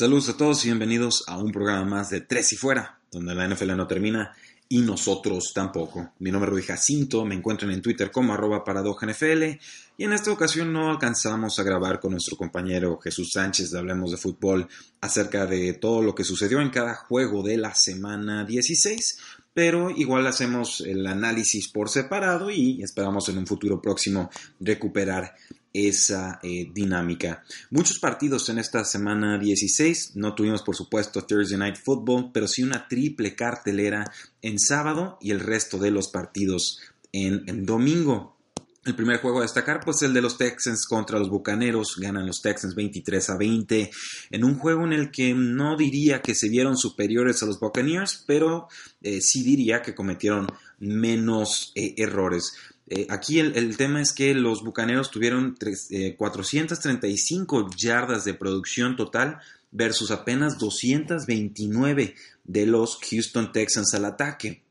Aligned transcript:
Saludos 0.00 0.30
a 0.30 0.36
todos 0.38 0.64
y 0.64 0.68
bienvenidos 0.68 1.24
a 1.26 1.36
un 1.36 1.52
programa 1.52 1.84
más 1.84 2.08
de 2.08 2.22
Tres 2.22 2.54
y 2.54 2.56
Fuera, 2.56 2.98
donde 3.12 3.34
la 3.34 3.46
NFL 3.46 3.76
no 3.76 3.86
termina 3.86 4.34
y 4.66 4.78
nosotros 4.78 5.52
tampoco. 5.54 6.14
Mi 6.20 6.30
nombre 6.30 6.48
es 6.48 6.52
Rudy 6.52 6.62
Jacinto, 6.62 7.26
me 7.26 7.34
encuentran 7.34 7.70
en 7.70 7.82
Twitter 7.82 8.10
como 8.10 8.32
arroba 8.32 8.64
NFL 8.64 9.42
y 9.98 10.04
en 10.04 10.14
esta 10.14 10.32
ocasión 10.32 10.72
no 10.72 10.88
alcanzamos 10.88 11.58
a 11.58 11.64
grabar 11.64 12.00
con 12.00 12.12
nuestro 12.12 12.38
compañero 12.38 12.98
Jesús 12.98 13.32
Sánchez 13.34 13.72
de 13.72 13.78
Hablemos 13.78 14.10
de 14.10 14.16
Fútbol 14.16 14.68
acerca 15.02 15.44
de 15.44 15.74
todo 15.74 16.00
lo 16.00 16.14
que 16.14 16.24
sucedió 16.24 16.62
en 16.62 16.70
cada 16.70 16.94
juego 16.94 17.42
de 17.42 17.58
la 17.58 17.74
semana 17.74 18.46
16, 18.46 19.18
pero 19.52 19.90
igual 19.90 20.26
hacemos 20.26 20.80
el 20.80 21.06
análisis 21.06 21.68
por 21.68 21.90
separado 21.90 22.50
y 22.50 22.82
esperamos 22.82 23.28
en 23.28 23.36
un 23.36 23.46
futuro 23.46 23.82
próximo 23.82 24.30
recuperar 24.60 25.34
esa 25.72 26.40
eh, 26.42 26.70
dinámica. 26.72 27.44
Muchos 27.70 27.98
partidos 27.98 28.48
en 28.48 28.58
esta 28.58 28.84
semana 28.84 29.38
16, 29.38 30.16
no 30.16 30.34
tuvimos 30.34 30.62
por 30.62 30.76
supuesto 30.76 31.24
Thursday 31.24 31.58
Night 31.58 31.76
Football, 31.76 32.30
pero 32.32 32.48
sí 32.48 32.62
una 32.62 32.88
triple 32.88 33.34
cartelera 33.34 34.04
en 34.42 34.58
sábado 34.58 35.18
y 35.20 35.30
el 35.30 35.40
resto 35.40 35.78
de 35.78 35.90
los 35.90 36.08
partidos 36.08 36.80
en, 37.12 37.64
domingo. 37.64 38.36
El 38.84 38.96
primer 38.96 39.20
juego 39.20 39.40
a 39.40 39.42
destacar, 39.42 39.80
pues 39.84 40.00
el 40.02 40.14
de 40.14 40.22
los 40.22 40.38
Texans 40.38 40.86
contra 40.86 41.18
los 41.18 41.28
Bucaneros, 41.28 41.96
ganan 41.98 42.26
los 42.26 42.40
Texans 42.40 42.74
23 42.74 43.30
a 43.30 43.36
20, 43.36 43.90
en 44.30 44.44
un 44.44 44.58
juego 44.58 44.84
en 44.84 44.94
el 44.94 45.10
que 45.10 45.34
no 45.34 45.76
diría 45.76 46.22
que 46.22 46.34
se 46.34 46.48
vieron 46.48 46.78
superiores 46.78 47.42
a 47.42 47.46
los 47.46 47.60
Buccaneers, 47.60 48.24
pero 48.26 48.68
eh, 49.02 49.20
sí 49.20 49.42
diría 49.42 49.82
que 49.82 49.94
cometieron 49.94 50.46
menos 50.78 51.72
eh, 51.74 51.94
errores. 51.98 52.54
Eh, 52.92 53.06
aquí 53.08 53.38
el, 53.38 53.76
tema 53.76 54.02
es 54.02 54.12
que 54.12 54.34
los 54.34 54.62
Bucaneros 54.62 55.10
tuvieron 55.10 55.56
435 56.16 57.70
yardas 57.76 58.24
de 58.24 58.34
producción 58.34 58.96
total 58.96 59.38
versus 59.70 60.10
apenas 60.10 60.58
229 60.58 62.16
de 62.44 62.66
los 62.66 62.98
Houston 63.08 63.52
Texans 63.52 63.94
al 63.94 64.04
ataque 64.04 64.64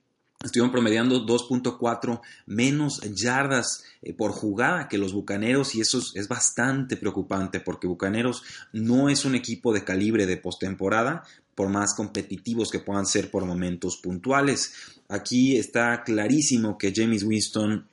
estuvieron 0.44 0.72
promediando 0.72 1.26
2.4 1.26 2.22
menos 2.46 3.02
yardas 3.14 3.84
eh, 4.02 4.14
por 4.14 4.32
jugada 4.32 4.88
que 4.88 4.98
los 4.98 5.12
Bucaneros 5.12 5.76
y 5.76 5.82
eso 5.82 6.00
es, 6.16 6.28
bastante 6.30 6.96
preocupante 6.96 7.60
porque 7.60 7.88
Bucaneros 7.88 8.44
no 8.72 9.10
es 9.10 9.26
un 9.26 9.36
equipo 9.36 9.74
de 9.74 9.84
calibre 9.84 10.26
de 10.26 10.38
postemporada 10.38 11.24
por 11.56 11.68
más 11.68 11.94
competitivos 11.94 12.72
que 12.72 12.80
puedan 12.80 13.06
ser 13.06 13.30
por 13.30 13.44
momentos 13.44 13.98
puntuales. 13.98 14.72
Aquí 15.10 15.58
está 15.58 16.04
clarísimo 16.04 16.78
que 16.78 16.94
James 16.96 17.24
Winston 17.24 17.86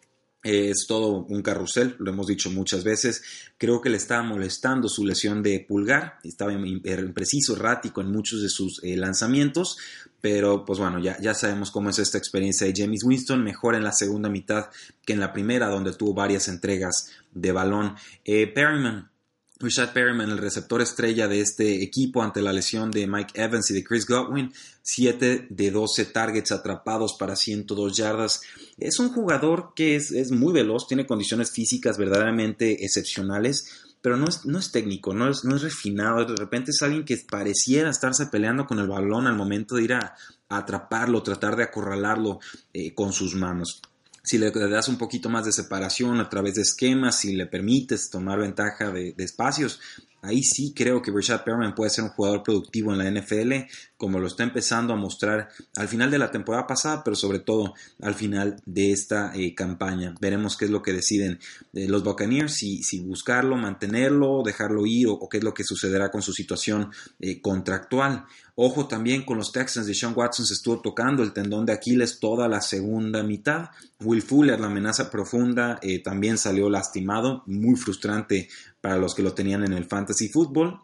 es 0.46 0.86
todo 0.86 1.26
un 1.28 1.42
carrusel, 1.42 1.96
lo 1.98 2.10
hemos 2.10 2.26
dicho 2.26 2.50
muchas 2.50 2.84
veces. 2.84 3.22
Creo 3.58 3.80
que 3.80 3.90
le 3.90 3.96
estaba 3.96 4.22
molestando 4.22 4.88
su 4.88 5.04
lesión 5.04 5.42
de 5.42 5.64
pulgar, 5.66 6.18
estaba 6.22 6.52
impreciso, 6.52 7.56
errático 7.56 8.00
en 8.00 8.12
muchos 8.12 8.42
de 8.42 8.48
sus 8.48 8.82
eh, 8.84 8.96
lanzamientos, 8.96 9.76
pero 10.20 10.64
pues 10.64 10.78
bueno, 10.78 10.98
ya, 10.98 11.18
ya 11.20 11.34
sabemos 11.34 11.70
cómo 11.70 11.90
es 11.90 11.98
esta 11.98 12.18
experiencia 12.18 12.66
de 12.66 12.74
James 12.76 13.04
Winston, 13.04 13.42
mejor 13.42 13.74
en 13.74 13.84
la 13.84 13.92
segunda 13.92 14.28
mitad 14.28 14.66
que 15.04 15.12
en 15.12 15.20
la 15.20 15.32
primera, 15.32 15.68
donde 15.68 15.92
tuvo 15.94 16.14
varias 16.14 16.48
entregas 16.48 17.10
de 17.32 17.52
balón. 17.52 17.94
Eh, 18.24 18.46
Perryman, 18.46 19.10
Richard 19.58 19.94
Perryman, 19.94 20.30
el 20.30 20.38
receptor 20.38 20.82
estrella 20.82 21.28
de 21.28 21.40
este 21.40 21.82
equipo 21.82 22.22
ante 22.22 22.42
la 22.42 22.52
lesión 22.52 22.90
de 22.90 23.06
Mike 23.06 23.40
Evans 23.40 23.70
y 23.70 23.74
de 23.74 23.84
Chris 23.84 24.06
Godwin, 24.06 24.52
7 24.82 25.46
de 25.48 25.70
12 25.70 26.04
targets 26.06 26.52
atrapados 26.52 27.14
para 27.18 27.36
102 27.36 27.96
yardas. 27.96 28.42
Es 28.76 28.98
un 28.98 29.08
jugador 29.08 29.72
que 29.74 29.96
es, 29.96 30.30
muy 30.30 30.52
veloz, 30.52 30.86
tiene 30.86 31.06
condiciones 31.06 31.50
físicas 31.50 31.96
verdaderamente 31.96 32.84
excepcionales, 32.84 33.86
pero 34.02 34.18
no 34.18 34.28
es, 34.28 34.44
no 34.44 34.58
es 34.58 34.70
técnico, 34.72 35.14
no 35.14 35.30
es, 35.30 35.44
no 35.44 35.56
es, 35.56 35.62
refinado. 35.62 36.26
De 36.26 36.36
repente 36.36 36.70
es 36.70 36.82
alguien 36.82 37.06
que 37.06 37.16
pareciera 37.16 37.88
estarse 37.88 38.26
peleando 38.26 38.66
con 38.66 38.78
el 38.78 38.88
balón 38.88 39.26
al 39.26 39.36
momento 39.36 39.76
de 39.76 39.84
ir 39.84 39.94
a, 39.94 40.14
atraparlo, 40.48 41.22
tratar 41.22 41.56
de 41.56 41.64
acorralarlo 41.64 42.40
eh, 42.72 42.94
con 42.94 43.12
sus 43.12 43.34
manos 43.34 43.80
si 44.26 44.38
le 44.38 44.50
das 44.50 44.88
un 44.88 44.98
poquito 44.98 45.28
más 45.28 45.44
de 45.44 45.52
separación 45.52 46.18
a 46.18 46.28
través 46.28 46.56
de 46.56 46.62
esquemas, 46.62 47.20
si 47.20 47.36
le 47.36 47.46
permites 47.46 48.10
tomar 48.10 48.40
ventaja 48.40 48.90
de, 48.90 49.14
espacios, 49.18 49.78
ahí 50.26 50.42
sí 50.42 50.72
creo 50.74 51.00
que 51.00 51.10
Richard 51.10 51.44
Perman 51.44 51.74
puede 51.74 51.90
ser 51.90 52.04
un 52.04 52.10
jugador 52.10 52.42
productivo 52.42 52.92
en 52.92 52.98
la 52.98 53.10
NFL, 53.10 53.52
como 53.96 54.18
lo 54.18 54.26
está 54.26 54.42
empezando 54.42 54.92
a 54.92 54.96
mostrar 54.96 55.48
al 55.76 55.88
final 55.88 56.10
de 56.10 56.18
la 56.18 56.30
temporada 56.30 56.66
pasada, 56.66 57.02
pero 57.02 57.16
sobre 57.16 57.38
todo 57.38 57.74
al 58.02 58.14
final 58.14 58.60
de 58.66 58.92
esta 58.92 59.32
eh, 59.34 59.54
campaña. 59.54 60.14
Veremos 60.20 60.56
qué 60.56 60.66
es 60.66 60.70
lo 60.70 60.82
que 60.82 60.92
deciden 60.92 61.38
eh, 61.72 61.88
los 61.88 62.04
Buccaneers, 62.04 62.52
si, 62.52 62.82
si, 62.82 63.00
buscarlo, 63.00 63.56
mantenerlo, 63.56 64.42
dejarlo 64.44 64.84
ir 64.84 65.08
o, 65.08 65.28
qué 65.28 65.38
es 65.38 65.44
lo 65.44 65.54
que 65.54 65.64
sucederá 65.64 66.10
con 66.10 66.22
su 66.22 66.32
situación 66.32 66.90
eh, 67.20 67.40
contractual. 67.40 68.26
Ojo 68.54 68.86
también 68.86 69.24
con 69.24 69.36
los 69.36 69.52
Texans 69.52 69.86
de 69.86 69.94
Sean 69.94 70.14
Watson 70.16 70.46
se 70.46 70.54
estuvo 70.54 70.80
tocando 70.80 71.22
el 71.22 71.34
tendón 71.34 71.66
de 71.66 71.74
Aquiles 71.74 72.18
toda 72.20 72.48
la 72.48 72.62
segunda 72.62 73.22
mitad. 73.22 73.68
Will 74.00 74.22
Fuller, 74.22 74.58
la 74.58 74.68
amenaza 74.68 75.10
profunda, 75.10 75.78
también 76.02 76.38
salió 76.38 76.70
lastimado, 76.70 77.42
muy 77.46 77.76
frustrante 77.76 78.48
para 78.86 78.98
los 78.98 79.16
que 79.16 79.22
lo 79.24 79.34
tenían 79.34 79.64
en 79.64 79.72
el 79.72 79.86
fantasy 79.86 80.28
football. 80.28 80.78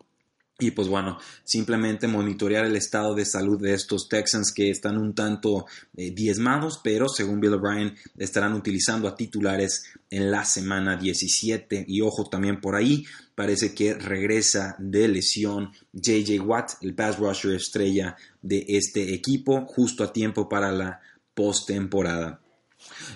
Y 0.58 0.72
pues 0.72 0.88
bueno, 0.88 1.18
simplemente 1.44 2.08
monitorear 2.08 2.66
el 2.66 2.74
estado 2.74 3.14
de 3.14 3.24
salud 3.24 3.62
de 3.62 3.74
estos 3.74 4.08
Texans 4.08 4.52
que 4.52 4.70
están 4.70 4.98
un 4.98 5.14
tanto 5.14 5.66
eh, 5.96 6.10
diezmados, 6.10 6.80
pero 6.82 7.08
según 7.08 7.38
Bill 7.38 7.54
O'Brien 7.54 7.94
estarán 8.18 8.54
utilizando 8.54 9.06
a 9.06 9.14
titulares 9.14 9.84
en 10.10 10.32
la 10.32 10.44
semana 10.44 10.96
17. 10.96 11.84
Y 11.86 12.00
ojo 12.00 12.28
también 12.28 12.60
por 12.60 12.74
ahí, 12.74 13.04
parece 13.36 13.72
que 13.72 13.94
regresa 13.94 14.74
de 14.80 15.06
lesión 15.06 15.70
JJ 15.92 16.40
Watt, 16.40 16.72
el 16.80 16.96
pass 16.96 17.20
rusher 17.20 17.54
estrella 17.54 18.16
de 18.40 18.64
este 18.66 19.14
equipo, 19.14 19.64
justo 19.66 20.02
a 20.02 20.12
tiempo 20.12 20.48
para 20.48 20.72
la 20.72 21.00
postemporada. 21.34 22.40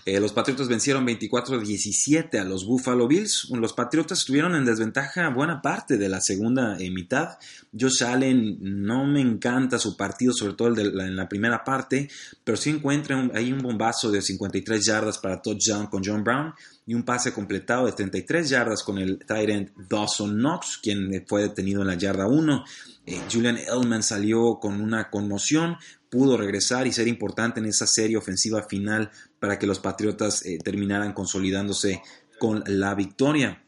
Eh, 0.05 0.21
los 0.21 0.33
Patriotas 0.33 0.69
vencieron 0.69 1.07
24-17 1.07 2.39
a 2.39 2.45
los 2.45 2.65
Buffalo 2.65 3.09
Bills. 3.09 3.49
Los 3.51 3.73
Patriotas 3.73 4.21
estuvieron 4.21 4.55
en 4.55 4.65
desventaja 4.65 5.29
buena 5.31 5.61
parte 5.63 5.97
de 5.97 6.09
la 6.09 6.21
segunda 6.21 6.77
eh, 6.79 6.91
mitad. 6.91 7.39
Josh 7.79 8.05
Allen 8.05 8.59
no 8.61 9.05
me 9.05 9.21
encanta 9.21 9.79
su 9.79 9.97
partido, 9.97 10.33
sobre 10.33 10.55
todo 10.55 10.69
el 10.69 11.01
en 11.01 11.17
la 11.17 11.29
primera 11.29 11.65
parte, 11.65 12.09
pero 12.45 12.57
sí 12.57 12.71
encuentra 12.71 13.31
ahí 13.35 13.53
un 13.53 13.61
bombazo 13.61 14.11
de 14.11 14.23
53 14.23 14.85
yardas 14.85 15.19
para 15.19 15.41
touchdown 15.41 15.87
con 15.87 16.03
John 16.05 16.25
Brown 16.25 16.53
y 16.87 16.95
un 16.95 17.03
pase 17.03 17.33
completado 17.33 17.87
de 17.87 17.93
33 17.93 18.49
yardas 18.49 18.85
con 18.85 18.99
el 18.99 19.19
tight 19.19 19.71
Dawson 19.89 20.37
Knox, 20.37 20.79
quien 20.79 21.25
fue 21.27 21.43
detenido 21.43 21.83
en 21.83 21.89
la 21.89 21.97
yarda 21.97 22.29
1. 22.29 22.65
Eh, 23.07 23.21
Julian 23.31 23.59
Edelman 23.59 24.05
salió 24.05 24.61
con 24.61 24.81
una 24.81 25.11
conmoción, 25.11 25.77
pudo 26.09 26.37
regresar 26.37 26.87
y 26.87 26.93
ser 26.93 27.09
importante 27.09 27.59
en 27.59 27.67
esa 27.67 27.89
serie 27.89 28.17
ofensiva 28.17 28.63
final 28.63 29.11
para 29.41 29.59
que 29.59 29.67
los 29.67 29.81
Patriotas 29.81 30.47
eh, 30.47 30.59
terminaran 30.63 31.13
consolidándose 31.13 32.03
con 32.39 32.62
la 32.67 32.94
victoria. 32.94 33.62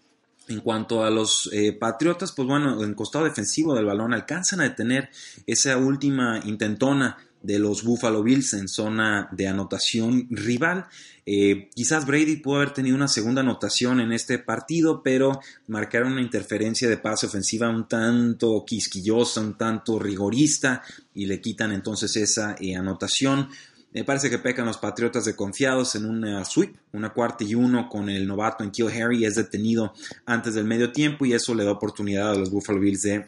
En 0.46 0.60
cuanto 0.60 1.02
a 1.04 1.10
los 1.10 1.50
eh, 1.52 1.72
Patriotas, 1.72 2.32
pues 2.32 2.46
bueno, 2.46 2.82
en 2.82 2.94
costado 2.94 3.24
defensivo 3.24 3.74
del 3.74 3.84
balón 3.84 4.14
alcanzan 4.14 4.60
a 4.60 4.64
detener 4.64 5.10
esa 5.46 5.76
última 5.76 6.40
intentona 6.44 7.18
de 7.42 7.58
los 7.58 7.84
Buffalo 7.84 8.22
Bills 8.22 8.54
en 8.54 8.68
zona 8.68 9.28
de 9.32 9.46
anotación 9.48 10.26
rival. 10.30 10.86
Eh, 11.26 11.68
quizás 11.74 12.06
Brady 12.06 12.36
pudo 12.36 12.56
haber 12.56 12.72
tenido 12.72 12.96
una 12.96 13.08
segunda 13.08 13.42
anotación 13.42 14.00
en 14.00 14.12
este 14.12 14.38
partido, 14.38 15.02
pero 15.02 15.40
marcaron 15.66 16.12
una 16.12 16.22
interferencia 16.22 16.88
de 16.88 16.96
pase 16.96 17.26
ofensiva 17.26 17.68
un 17.68 17.86
tanto 17.86 18.64
quisquillosa, 18.66 19.40
un 19.40 19.56
tanto 19.56 19.98
rigorista 19.98 20.82
y 21.14 21.26
le 21.26 21.40
quitan 21.40 21.72
entonces 21.72 22.16
esa 22.16 22.56
anotación. 22.76 23.48
Me 23.92 24.04
parece 24.04 24.28
que 24.28 24.38
pecan 24.38 24.66
los 24.66 24.76
Patriotas 24.76 25.24
de 25.24 25.34
confiados 25.34 25.94
en 25.94 26.04
una 26.04 26.44
sweep, 26.44 26.76
una 26.92 27.12
cuarta 27.12 27.44
y 27.44 27.54
uno 27.54 27.88
con 27.88 28.10
el 28.10 28.26
novato 28.26 28.62
en 28.62 28.70
Kill 28.70 28.88
Harry. 28.88 29.24
Es 29.24 29.34
detenido 29.34 29.94
antes 30.26 30.54
del 30.54 30.64
medio 30.64 30.92
tiempo 30.92 31.24
y 31.24 31.32
eso 31.32 31.54
le 31.54 31.64
da 31.64 31.72
oportunidad 31.72 32.32
a 32.32 32.34
los 32.34 32.50
Buffalo 32.50 32.80
Bills 32.80 33.02
de 33.02 33.26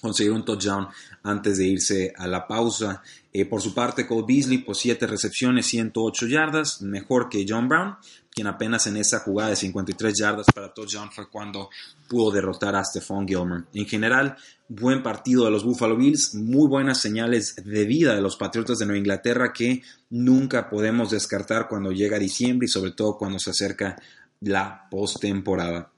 conseguir 0.00 0.32
un 0.32 0.44
touchdown 0.44 0.88
antes 1.22 1.58
de 1.58 1.66
irse 1.66 2.12
a 2.16 2.26
la 2.26 2.46
pausa. 2.46 3.02
Eh, 3.32 3.44
por 3.44 3.60
su 3.60 3.74
parte, 3.74 4.06
Cole 4.06 4.24
Beasley, 4.26 4.58
pues 4.58 4.78
7 4.78 5.06
recepciones, 5.06 5.66
108 5.66 6.26
yardas, 6.26 6.82
mejor 6.82 7.28
que 7.28 7.44
John 7.48 7.68
Brown, 7.68 7.96
quien 8.30 8.46
apenas 8.46 8.86
en 8.86 8.96
esa 8.96 9.20
jugada 9.20 9.50
de 9.50 9.56
53 9.56 10.18
yardas 10.18 10.46
para 10.54 10.72
touchdown 10.72 11.10
fue 11.12 11.28
cuando 11.28 11.68
pudo 12.08 12.30
derrotar 12.30 12.74
a 12.74 12.84
Stephon 12.84 13.26
Gilmer. 13.26 13.64
En 13.74 13.86
general, 13.86 14.36
buen 14.68 15.02
partido 15.02 15.44
de 15.44 15.50
los 15.50 15.64
Buffalo 15.64 15.96
Bills, 15.96 16.34
muy 16.34 16.68
buenas 16.68 17.00
señales 17.00 17.56
de 17.56 17.84
vida 17.84 18.14
de 18.14 18.22
los 18.22 18.36
Patriotas 18.36 18.78
de 18.78 18.86
Nueva 18.86 18.98
Inglaterra 18.98 19.52
que 19.52 19.82
nunca 20.10 20.70
podemos 20.70 21.10
descartar 21.10 21.68
cuando 21.68 21.92
llega 21.92 22.18
diciembre 22.18 22.66
y 22.66 22.68
sobre 22.68 22.92
todo 22.92 23.18
cuando 23.18 23.38
se 23.38 23.50
acerca 23.50 23.96
la 24.40 24.88
postemporada 24.90 25.90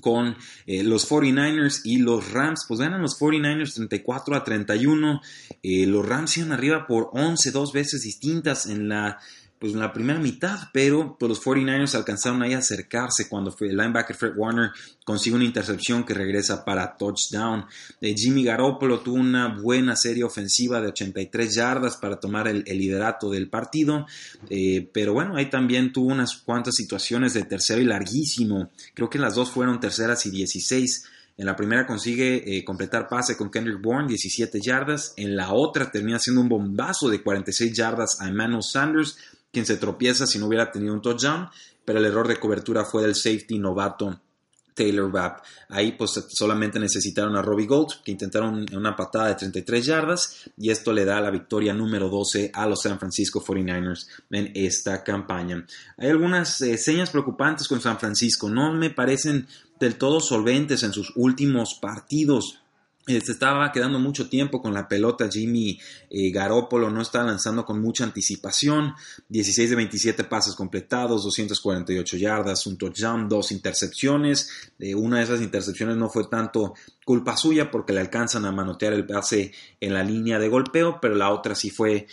con 0.00 0.36
eh, 0.66 0.82
los 0.82 1.08
49ers 1.08 1.80
y 1.84 1.98
los 1.98 2.32
Rams. 2.32 2.64
Pues 2.66 2.80
ganan 2.80 3.02
los 3.02 3.18
49ers 3.18 3.74
34 3.74 4.36
a 4.36 4.44
31. 4.44 5.20
Eh, 5.62 5.86
los 5.86 6.06
Rams 6.06 6.36
iban 6.38 6.52
arriba 6.52 6.86
por 6.86 7.10
11, 7.12 7.50
dos 7.50 7.72
veces 7.72 8.02
distintas 8.02 8.66
en 8.66 8.88
la 8.88 9.18
pues 9.58 9.72
en 9.72 9.80
la 9.80 9.92
primera 9.92 10.20
mitad, 10.20 10.58
pero 10.72 11.16
pues, 11.18 11.28
los 11.28 11.42
49ers 11.42 11.94
alcanzaron 11.94 12.42
ahí 12.42 12.54
a 12.54 12.58
acercarse 12.58 13.28
cuando 13.28 13.54
el 13.60 13.76
linebacker 13.76 14.14
Fred 14.16 14.32
Warner 14.36 14.70
consigue 15.04 15.36
una 15.36 15.44
intercepción 15.44 16.04
que 16.04 16.14
regresa 16.14 16.64
para 16.64 16.96
touchdown. 16.96 17.64
Eh, 18.00 18.14
Jimmy 18.16 18.44
Garoppolo 18.44 19.00
tuvo 19.00 19.16
una 19.16 19.48
buena 19.60 19.96
serie 19.96 20.22
ofensiva 20.22 20.80
de 20.80 20.88
83 20.88 21.54
yardas 21.54 21.96
para 21.96 22.20
tomar 22.20 22.46
el, 22.46 22.64
liderato 22.64 23.30
del 23.30 23.48
partido, 23.48 24.06
eh, 24.48 24.88
pero 24.92 25.12
bueno, 25.12 25.36
ahí 25.36 25.50
también 25.50 25.92
tuvo 25.92 26.12
unas 26.12 26.36
cuantas 26.36 26.76
situaciones 26.76 27.34
de 27.34 27.42
tercero 27.44 27.80
y 27.80 27.84
larguísimo. 27.84 28.70
Creo 28.94 29.10
que 29.10 29.18
las 29.18 29.34
dos 29.34 29.50
fueron 29.50 29.80
terceras 29.80 30.24
y 30.26 30.30
16. 30.30 31.04
En 31.38 31.46
la 31.46 31.54
primera 31.54 31.86
consigue 31.86 32.42
eh, 32.44 32.64
completar 32.64 33.08
pase 33.08 33.36
con 33.36 33.48
Kendrick 33.48 33.80
Bourne, 33.80 34.08
17 34.08 34.60
yardas. 34.60 35.14
En 35.16 35.36
la 35.36 35.52
otra 35.52 35.88
termina 35.88 36.16
haciendo 36.16 36.40
un 36.40 36.48
bombazo 36.48 37.08
de 37.08 37.22
46 37.22 37.72
yardas 37.72 38.20
a 38.20 38.28
Emmanuel 38.28 38.62
Sanders 38.62 39.16
quien 39.52 39.66
se 39.66 39.76
tropieza 39.76 40.26
si 40.26 40.38
no 40.38 40.46
hubiera 40.46 40.70
tenido 40.70 40.94
un 40.94 41.02
touchdown, 41.02 41.48
pero 41.84 41.98
el 41.98 42.04
error 42.04 42.28
de 42.28 42.38
cobertura 42.38 42.84
fue 42.84 43.02
del 43.02 43.14
safety 43.14 43.58
novato 43.58 44.20
Taylor 44.78 45.12
Rapp. 45.12 45.44
Ahí 45.70 45.92
pues 45.92 46.12
solamente 46.28 46.78
necesitaron 46.78 47.36
a 47.36 47.42
Robbie 47.42 47.66
Gold, 47.66 48.02
que 48.04 48.12
intentaron 48.12 48.64
una 48.72 48.94
patada 48.94 49.28
de 49.28 49.34
33 49.34 49.84
yardas, 49.84 50.50
y 50.56 50.70
esto 50.70 50.92
le 50.92 51.04
da 51.04 51.20
la 51.20 51.30
victoria 51.30 51.74
número 51.74 52.08
12 52.08 52.52
a 52.54 52.66
los 52.66 52.82
San 52.82 52.98
Francisco 52.98 53.44
49ers 53.44 54.06
en 54.30 54.52
esta 54.54 55.02
campaña. 55.02 55.66
Hay 55.96 56.10
algunas 56.10 56.60
eh, 56.60 56.78
señas 56.78 57.10
preocupantes 57.10 57.66
con 57.66 57.80
San 57.80 57.98
Francisco, 57.98 58.48
no 58.48 58.72
me 58.72 58.90
parecen 58.90 59.48
del 59.80 59.96
todo 59.96 60.20
solventes 60.20 60.82
en 60.84 60.92
sus 60.92 61.12
últimos 61.16 61.74
partidos. 61.74 62.60
Eh, 63.08 63.22
se 63.22 63.32
estaba 63.32 63.72
quedando 63.72 63.98
mucho 63.98 64.28
tiempo 64.28 64.60
con 64.60 64.74
la 64.74 64.86
pelota. 64.86 65.30
Jimmy 65.30 65.80
eh, 66.10 66.30
Garoppolo 66.30 66.90
no 66.90 67.00
está 67.00 67.22
lanzando 67.24 67.64
con 67.64 67.80
mucha 67.80 68.04
anticipación. 68.04 68.92
16 69.30 69.70
de 69.70 69.76
27 69.76 70.24
pases 70.24 70.54
completados, 70.54 71.24
248 71.24 72.16
yardas, 72.18 72.66
un 72.66 72.76
touchdown, 72.76 73.26
dos 73.26 73.50
intercepciones. 73.50 74.50
Eh, 74.78 74.94
una 74.94 75.18
de 75.18 75.24
esas 75.24 75.40
intercepciones 75.40 75.96
no 75.96 76.10
fue 76.10 76.28
tanto 76.28 76.74
culpa 77.02 77.34
suya 77.34 77.70
porque 77.70 77.94
le 77.94 78.00
alcanzan 78.00 78.44
a 78.44 78.52
manotear 78.52 78.92
el 78.92 79.06
pase 79.06 79.52
en 79.80 79.94
la 79.94 80.04
línea 80.04 80.38
de 80.38 80.50
golpeo, 80.50 80.98
pero 81.00 81.14
la 81.14 81.30
otra 81.30 81.54
sí 81.54 81.70
fue 81.70 82.06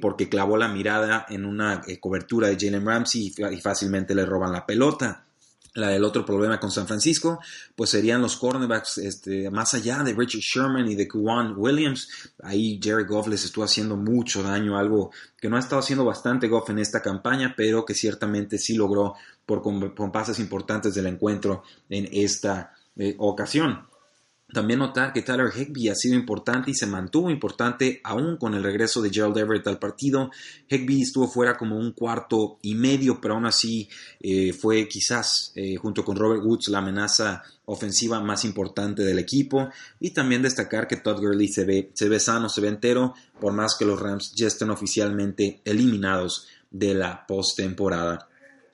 porque 0.00 0.28
clavó 0.28 0.56
la 0.56 0.66
mirada 0.66 1.24
en 1.28 1.44
una 1.44 1.82
cobertura 2.00 2.48
de 2.48 2.56
Jalen 2.58 2.84
Ramsey 2.84 3.32
y 3.52 3.60
fácilmente 3.60 4.12
le 4.12 4.26
roban 4.26 4.50
la 4.50 4.66
pelota. 4.66 5.29
La 5.74 5.88
del 5.88 6.02
otro 6.02 6.24
problema 6.24 6.58
con 6.58 6.72
San 6.72 6.88
Francisco, 6.88 7.38
pues 7.76 7.90
serían 7.90 8.20
los 8.20 8.36
cornerbacks, 8.36 8.98
este, 8.98 9.50
más 9.50 9.72
allá 9.74 10.02
de 10.02 10.14
Richard 10.14 10.40
Sherman 10.40 10.88
y 10.88 10.96
de 10.96 11.06
Kuwan 11.06 11.54
Williams. 11.56 12.08
Ahí 12.42 12.80
Jerry 12.82 13.04
Goff 13.04 13.28
les 13.28 13.44
estuvo 13.44 13.64
haciendo 13.64 13.96
mucho 13.96 14.42
daño, 14.42 14.76
algo 14.76 15.12
que 15.40 15.48
no 15.48 15.56
ha 15.56 15.60
estado 15.60 15.80
haciendo 15.80 16.04
bastante 16.04 16.48
Goff 16.48 16.70
en 16.70 16.80
esta 16.80 17.00
campaña, 17.00 17.54
pero 17.56 17.84
que 17.84 17.94
ciertamente 17.94 18.58
sí 18.58 18.74
logró 18.74 19.14
por 19.46 19.62
con, 19.62 20.10
pases 20.10 20.40
importantes 20.40 20.94
del 20.94 21.06
encuentro 21.06 21.62
en 21.88 22.08
esta 22.12 22.72
eh, 22.96 23.14
ocasión. 23.18 23.89
También 24.52 24.80
notar 24.80 25.12
que 25.12 25.22
Tyler 25.22 25.50
Higby 25.54 25.88
ha 25.88 25.94
sido 25.94 26.16
importante 26.16 26.70
y 26.70 26.74
se 26.74 26.86
mantuvo 26.86 27.30
importante 27.30 28.00
aún 28.02 28.36
con 28.36 28.54
el 28.54 28.62
regreso 28.62 29.00
de 29.00 29.10
Gerald 29.10 29.36
Everett 29.38 29.66
al 29.68 29.78
partido. 29.78 30.30
Higby 30.68 31.02
estuvo 31.02 31.28
fuera 31.28 31.56
como 31.56 31.76
un 31.76 31.92
cuarto 31.92 32.58
y 32.62 32.74
medio, 32.74 33.20
pero 33.20 33.34
aún 33.34 33.46
así 33.46 33.88
eh, 34.20 34.52
fue 34.52 34.88
quizás 34.88 35.52
eh, 35.54 35.76
junto 35.76 36.04
con 36.04 36.16
Robert 36.16 36.42
Woods 36.44 36.68
la 36.68 36.78
amenaza 36.78 37.42
ofensiva 37.66 38.20
más 38.20 38.44
importante 38.44 39.02
del 39.02 39.18
equipo. 39.18 39.68
Y 40.00 40.10
también 40.10 40.42
destacar 40.42 40.88
que 40.88 40.96
Todd 40.96 41.20
Gurley 41.20 41.48
se 41.48 41.64
ve, 41.64 41.90
se 41.94 42.08
ve 42.08 42.18
sano, 42.18 42.48
se 42.48 42.60
ve 42.60 42.68
entero, 42.68 43.14
por 43.40 43.52
más 43.52 43.76
que 43.78 43.84
los 43.84 44.00
Rams 44.00 44.34
ya 44.34 44.48
estén 44.48 44.70
oficialmente 44.70 45.60
eliminados 45.64 46.48
de 46.70 46.94
la 46.94 47.26
postemporada. 47.26 48.29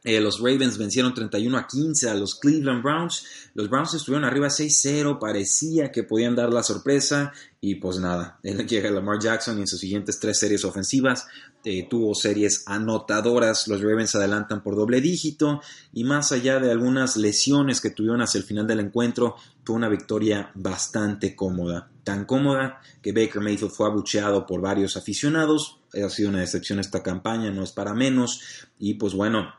Eh, 0.06 0.20
los 0.20 0.38
Ravens 0.38 0.78
vencieron 0.78 1.12
31 1.12 1.58
a 1.58 1.66
15 1.66 2.08
a 2.08 2.14
los 2.14 2.36
Cleveland 2.36 2.80
Browns. 2.80 3.24
Los 3.54 3.68
Browns 3.68 3.92
estuvieron 3.94 4.24
arriba 4.24 4.46
6-0, 4.46 5.18
parecía 5.18 5.90
que 5.90 6.04
podían 6.04 6.36
dar 6.36 6.52
la 6.52 6.62
sorpresa 6.62 7.32
y 7.60 7.74
pues 7.74 7.98
nada, 7.98 8.38
llega 8.68 8.88
Lamar 8.92 9.18
Jackson 9.18 9.58
y 9.58 9.62
en 9.62 9.66
sus 9.66 9.80
siguientes 9.80 10.20
tres 10.20 10.38
series 10.38 10.64
ofensivas 10.64 11.26
eh, 11.64 11.88
tuvo 11.90 12.14
series 12.14 12.62
anotadoras. 12.68 13.66
Los 13.66 13.80
Ravens 13.80 14.14
adelantan 14.14 14.62
por 14.62 14.76
doble 14.76 15.00
dígito 15.00 15.60
y 15.92 16.04
más 16.04 16.30
allá 16.30 16.60
de 16.60 16.70
algunas 16.70 17.16
lesiones 17.16 17.80
que 17.80 17.90
tuvieron 17.90 18.22
hacia 18.22 18.38
el 18.38 18.44
final 18.44 18.68
del 18.68 18.78
encuentro, 18.78 19.34
fue 19.64 19.74
una 19.74 19.88
victoria 19.88 20.52
bastante 20.54 21.34
cómoda. 21.34 21.90
Tan 22.04 22.26
cómoda 22.26 22.80
que 23.02 23.10
Baker 23.10 23.42
Mayfield 23.42 23.72
fue 23.72 23.88
abucheado 23.88 24.46
por 24.46 24.60
varios 24.60 24.96
aficionados. 24.96 25.80
Ha 26.00 26.08
sido 26.10 26.28
una 26.28 26.38
decepción 26.38 26.78
esta 26.78 27.02
campaña, 27.02 27.50
no 27.50 27.64
es 27.64 27.72
para 27.72 27.92
menos. 27.92 28.40
Y 28.78 28.94
pues 28.94 29.12
bueno, 29.12 29.52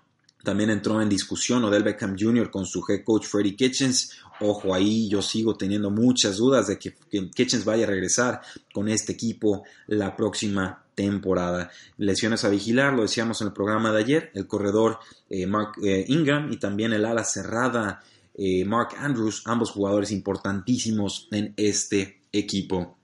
también 0.48 0.70
entró 0.70 1.02
en 1.02 1.10
discusión 1.10 1.66
Odell 1.66 1.84
Beckham 1.84 2.16
Jr. 2.18 2.50
con 2.50 2.66
su 2.66 2.82
head 2.88 3.04
coach 3.04 3.26
Freddie 3.26 3.58
Kitchens. 3.58 4.14
Ojo 4.40 4.74
ahí, 4.74 5.10
yo 5.10 5.22
sigo 5.22 5.58
teniendo 5.58 5.92
muchas 5.92 6.38
dudas 6.38 6.68
de 6.68 6.80
que, 6.80 6.96
Kitchens 7.36 7.66
vaya 7.66 7.84
a 7.84 7.90
regresar 7.90 8.40
con 8.74 8.88
este 8.88 9.12
equipo 9.12 9.66
la 9.88 10.16
próxima 10.16 10.86
temporada. 10.96 11.70
Lesiones 11.98 12.46
a 12.46 12.50
vigilar, 12.50 12.94
lo 12.94 13.02
decíamos 13.02 13.42
en 13.42 13.48
el 13.48 13.54
programa 13.54 13.92
de 13.92 14.00
ayer, 14.00 14.32
el 14.36 14.48
corredor 14.48 15.00
eh, 15.30 15.46
Mark 15.48 15.74
eh, 15.84 16.06
Ingram 16.08 16.50
y 16.50 16.56
también 16.56 16.94
el 16.94 17.04
ala 17.04 17.26
cerrada 17.26 18.02
eh, 18.34 18.64
Mark 18.64 18.92
Andrews, 18.98 19.44
ambos 19.48 19.72
jugadores 19.72 20.12
importantísimos 20.12 21.28
en 21.32 21.54
este 21.58 22.22
equipo. 22.32 22.96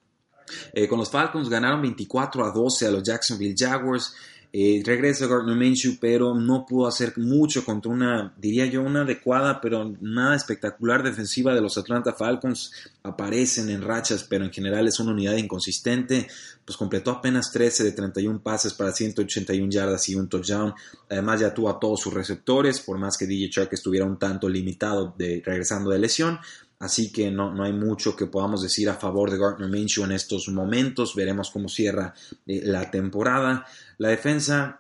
con 0.87 0.97
los 0.97 1.09
Falcons 1.09 1.49
ganaron 1.49 1.81
24 1.81 2.45
a 2.45 2.51
12 2.51 2.87
a 2.87 2.91
los 2.91 3.03
Jacksonville 3.03 3.55
Jaguars. 3.57 4.15
Eh, 4.55 4.83
regresa 4.85 5.25
Gardner 5.25 5.55
Minshew, 5.55 5.97
pero 5.99 6.35
no 6.35 6.63
pudo 6.67 6.85
hacer 6.85 7.17
mucho 7.17 7.65
contra 7.65 7.91
una, 7.91 8.35
diría 8.37 8.67
yo, 8.67 8.83
una 8.83 9.01
adecuada, 9.01 9.59
pero 9.59 9.95
nada 9.99 10.35
espectacular 10.35 11.01
defensiva 11.01 11.55
de 11.55 11.61
los 11.61 11.75
Atlanta 11.79 12.13
Falcons. 12.13 12.71
Aparecen 13.01 13.71
en 13.71 13.81
rachas, 13.81 14.23
pero 14.29 14.45
en 14.45 14.51
general 14.53 14.87
es 14.87 14.99
una 14.99 15.11
unidad 15.11 15.37
inconsistente. 15.37 16.27
Pues 16.63 16.77
completó 16.77 17.09
apenas 17.09 17.51
13 17.51 17.83
de 17.83 17.91
31 17.93 18.43
pases 18.43 18.75
para 18.75 18.91
181 18.91 19.71
yardas 19.71 20.07
y 20.09 20.13
un 20.13 20.29
touchdown. 20.29 20.71
Además 21.09 21.39
ya 21.39 21.51
tuvo 21.51 21.71
a 21.71 21.79
todos 21.79 21.99
sus 21.99 22.13
receptores, 22.13 22.79
por 22.79 22.99
más 22.99 23.17
que 23.17 23.25
DJ 23.25 23.49
Shark 23.49 23.69
estuviera 23.71 24.05
un 24.05 24.19
tanto 24.19 24.47
limitado 24.47 25.15
de, 25.17 25.41
regresando 25.43 25.89
de 25.89 25.97
lesión. 25.97 26.37
Así 26.83 27.13
que 27.13 27.31
no, 27.31 27.53
no, 27.53 27.63
hay 27.63 27.71
mucho 27.71 28.13
que 28.13 28.25
podamos 28.25 28.61
decir 28.61 28.89
a 28.89 28.95
favor 28.95 29.31
de 29.31 29.37
Gardner 29.37 29.69
Minshew 29.69 30.03
en 30.03 30.11
estos 30.11 30.49
momentos. 30.49 31.15
Veremos 31.15 31.49
cómo 31.49 31.69
cierra 31.69 32.13
eh, 32.45 32.61
la 32.65 32.91
temporada. 32.91 33.65
La 33.99 34.09
defensa 34.09 34.79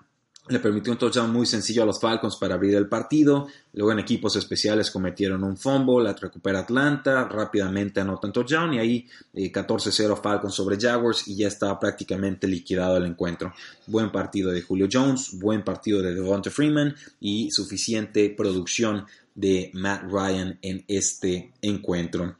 le 0.49 0.59
permitió 0.59 0.91
un 0.91 0.99
touchdown 0.99 1.31
muy 1.31 1.45
sencillo 1.45 1.83
a 1.83 1.85
los 1.85 2.01
Falcons 2.01 2.35
para 2.35 2.55
abrir 2.55 2.75
el 2.75 2.89
partido. 2.89 3.47
Luego 3.71 3.93
en 3.93 3.99
equipos 3.99 4.35
especiales 4.35 4.91
cometieron 4.91 5.45
un 5.45 5.55
fumble, 5.55 6.03
la 6.03 6.11
recupera 6.11 6.59
Atlanta, 6.59 7.23
rápidamente 7.29 8.01
anotan 8.01 8.33
touchdown 8.33 8.73
y 8.73 8.79
ahí 8.79 9.07
14-0 9.33 10.11
eh, 10.11 10.21
Falcons 10.21 10.53
sobre 10.53 10.77
Jaguars 10.77 11.25
y 11.29 11.37
ya 11.37 11.47
estaba 11.47 11.79
prácticamente 11.79 12.45
liquidado 12.45 12.97
el 12.97 13.05
encuentro. 13.05 13.53
Buen 13.87 14.11
partido 14.11 14.51
de 14.51 14.61
Julio 14.61 14.89
Jones, 14.91 15.39
buen 15.39 15.63
partido 15.63 16.01
de 16.01 16.13
Devonta 16.13 16.51
Freeman 16.51 16.93
y 17.21 17.49
suficiente 17.49 18.29
producción 18.29 19.05
de 19.35 19.71
Matt 19.73 20.03
Ryan 20.03 20.59
en 20.61 20.83
este 20.87 21.53
encuentro. 21.61 22.37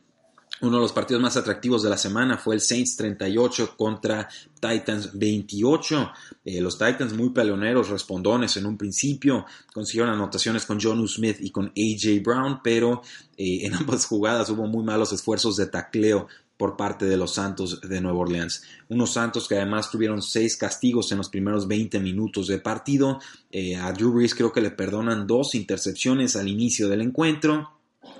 Uno 0.64 0.78
de 0.78 0.84
los 0.84 0.94
partidos 0.94 1.22
más 1.22 1.36
atractivos 1.36 1.84
de 1.84 1.90
la 1.90 1.98
semana 1.98 2.38
fue 2.38 2.56
el 2.56 2.62
Saints 2.62 2.96
38 2.96 3.76
contra 3.76 4.30
Titans 4.62 5.10
28. 5.14 6.12
Eh, 6.46 6.62
los 6.62 6.78
Titans 6.78 7.12
muy 7.14 7.32
peleoneros, 7.32 7.90
respondones 7.90 8.56
en 8.56 8.66
un 8.66 8.78
principio, 8.78 9.46
consiguieron 9.74 10.14
anotaciones 10.14 10.66
con 10.66 10.80
John 10.80 11.06
Smith 11.06 11.36
y 11.42 11.52
con 11.52 11.66
AJ 11.66 12.24
Brown, 12.24 12.62
pero 12.64 13.02
eh, 13.36 13.66
en 13.66 13.74
ambas 13.74 14.06
jugadas 14.08 14.50
hubo 14.52 14.66
muy 14.66 14.86
malos 14.86 15.12
esfuerzos 15.12 15.58
de 15.58 15.68
tacleo 15.68 16.30
por 16.58 16.78
parte 16.78 17.06
de 17.06 17.18
los 17.18 17.34
Santos 17.34 17.82
de 17.82 18.02
Nueva 18.02 18.20
Orleans. 18.20 18.64
Unos 18.90 19.14
Santos 19.14 19.48
que 19.48 19.56
además 19.56 19.90
tuvieron 19.90 20.22
seis 20.22 20.56
castigos 20.56 21.12
en 21.12 21.18
los 21.18 21.30
primeros 21.30 21.68
20 21.68 22.00
minutos 22.00 22.48
de 22.48 22.60
partido. 22.60 23.20
Eh, 23.52 23.76
a 23.76 23.92
Drew 23.92 24.14
Brees 24.14 24.36
creo 24.36 24.52
que 24.52 24.62
le 24.62 24.72
perdonan 24.72 25.28
dos 25.28 25.56
intercepciones 25.56 26.36
al 26.36 26.48
inicio 26.48 26.88
del 26.88 27.02
encuentro. 27.02 27.72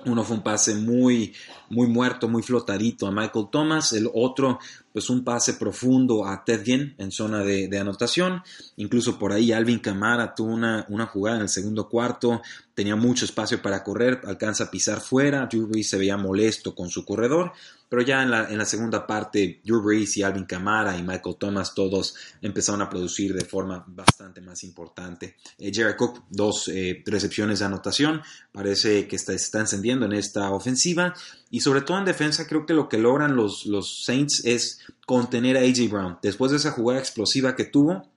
Uno 0.06 0.24
fue 0.24 0.36
un 0.36 0.42
pase 0.42 0.74
muy, 0.74 1.34
muy 1.70 1.86
muerto, 1.86 2.28
muy 2.28 2.42
flotadito 2.42 3.06
a 3.06 3.12
Michael 3.12 3.46
Thomas. 3.50 3.92
El 3.92 4.10
otro, 4.12 4.58
pues 4.94 5.10
un 5.10 5.24
pase 5.24 5.54
profundo 5.54 6.24
a 6.24 6.44
Ted 6.44 6.62
en 6.68 7.10
zona 7.10 7.42
de, 7.42 7.68
anotación. 7.76 8.44
Incluso 8.76 9.18
por 9.18 9.32
ahí 9.32 9.50
Alvin 9.50 9.80
Camara 9.80 10.36
tuvo 10.36 10.54
una, 10.54 10.86
una, 10.88 11.04
jugada 11.06 11.38
en 11.38 11.42
el 11.42 11.48
segundo 11.48 11.88
cuarto. 11.88 12.40
Tenía 12.74 12.94
mucho 12.94 13.24
espacio 13.24 13.60
para 13.60 13.82
correr, 13.82 14.20
alcanza 14.24 14.64
a 14.64 14.70
pisar 14.70 15.00
fuera. 15.00 15.46
Drew 15.46 15.66
Brees 15.66 15.90
se 15.90 15.98
veía 15.98 16.16
molesto 16.16 16.76
con 16.76 16.90
su 16.90 17.04
corredor. 17.04 17.50
Pero 17.88 18.02
ya 18.02 18.22
en 18.22 18.30
la, 18.30 18.48
en 18.48 18.58
la 18.58 18.64
segunda 18.64 19.06
parte, 19.06 19.60
Drew 19.64 19.82
Brees 19.82 20.16
y 20.16 20.22
Alvin 20.22 20.46
Camara 20.46 20.96
y 20.96 21.02
Michael 21.02 21.36
Thomas 21.38 21.74
todos 21.74 22.14
empezaron 22.40 22.82
a 22.82 22.88
producir 22.88 23.34
de 23.34 23.44
forma 23.44 23.84
bastante 23.86 24.40
más 24.40 24.64
importante. 24.64 25.36
Eh, 25.58 25.70
Jared 25.72 25.96
Cook, 25.96 26.24
dos 26.30 26.68
eh, 26.68 27.02
recepciones 27.06 27.58
de 27.58 27.66
anotación. 27.66 28.22
Parece 28.52 29.06
que 29.06 29.16
está, 29.16 29.32
está 29.32 29.60
encendiendo 29.60 30.06
en 30.06 30.12
esta 30.12 30.50
ofensiva. 30.50 31.14
Y 31.50 31.60
sobre 31.60 31.82
todo 31.82 31.98
en 31.98 32.04
defensa, 32.04 32.48
creo 32.48 32.66
que 32.66 32.74
lo 32.74 32.88
que 32.88 32.98
logran 32.98 33.36
los, 33.36 33.66
los 33.66 34.02
Saints 34.04 34.44
es 34.44 34.80
contener 35.06 35.56
a 35.56 35.60
AJ 35.60 35.90
Brown. 35.90 36.18
Después 36.22 36.50
de 36.50 36.58
esa 36.58 36.72
jugada 36.72 37.00
explosiva 37.00 37.56
que 37.56 37.64
tuvo, 37.64 38.08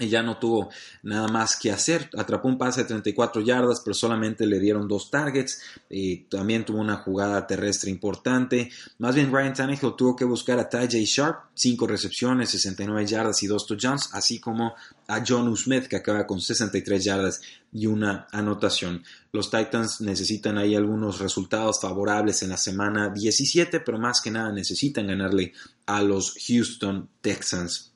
y 0.00 0.08
ya 0.08 0.22
no 0.22 0.38
tuvo 0.38 0.70
nada 1.02 1.28
más 1.28 1.56
que 1.56 1.70
hacer. 1.70 2.10
Atrapó 2.16 2.48
un 2.48 2.58
pase 2.58 2.82
de 2.82 2.88
34 2.88 3.42
yardas, 3.42 3.82
pero 3.84 3.94
solamente 3.94 4.46
le 4.46 4.58
dieron 4.58 4.88
dos 4.88 5.10
targets. 5.10 5.60
y 5.90 6.24
también 6.24 6.64
tuvo 6.64 6.78
una 6.78 6.96
jugada 6.96 7.46
terrestre 7.46 7.90
importante. 7.90 8.70
Más 8.98 9.14
bien, 9.14 9.30
Ryan 9.30 9.52
Tannehill 9.52 9.94
tuvo 9.96 10.16
que 10.16 10.24
buscar 10.24 10.58
a 10.58 10.68
Ty 10.68 10.86
J. 10.86 10.98
Sharp, 11.04 11.36
5 11.54 11.86
recepciones, 11.86 12.50
69 12.50 13.06
yardas 13.06 13.42
y 13.42 13.46
2 13.46 13.66
touchdowns, 13.66 14.08
así 14.12 14.40
como 14.40 14.74
a 15.06 15.22
John 15.26 15.54
Smith, 15.56 15.86
que 15.86 15.96
acaba 15.96 16.26
con 16.26 16.40
63 16.40 17.04
yardas 17.04 17.40
y 17.72 17.86
una 17.86 18.26
anotación. 18.32 19.02
Los 19.32 19.50
Titans 19.50 20.00
necesitan 20.00 20.58
ahí 20.58 20.74
algunos 20.74 21.18
resultados 21.18 21.80
favorables 21.80 22.42
en 22.42 22.50
la 22.50 22.56
semana 22.56 23.10
17, 23.10 23.80
pero 23.80 23.98
más 23.98 24.20
que 24.20 24.30
nada 24.30 24.52
necesitan 24.52 25.08
ganarle 25.08 25.52
a 25.96 26.02
los 26.02 26.34
Houston 26.46 27.08
Texans. 27.20 27.92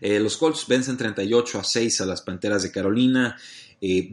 Eh, 0.00 0.20
los 0.20 0.36
Colts 0.36 0.66
vencen 0.68 0.96
38 0.96 1.58
a 1.58 1.64
6 1.64 2.00
a 2.00 2.06
las 2.06 2.22
Panteras 2.22 2.62
de 2.62 2.70
Carolina. 2.70 3.36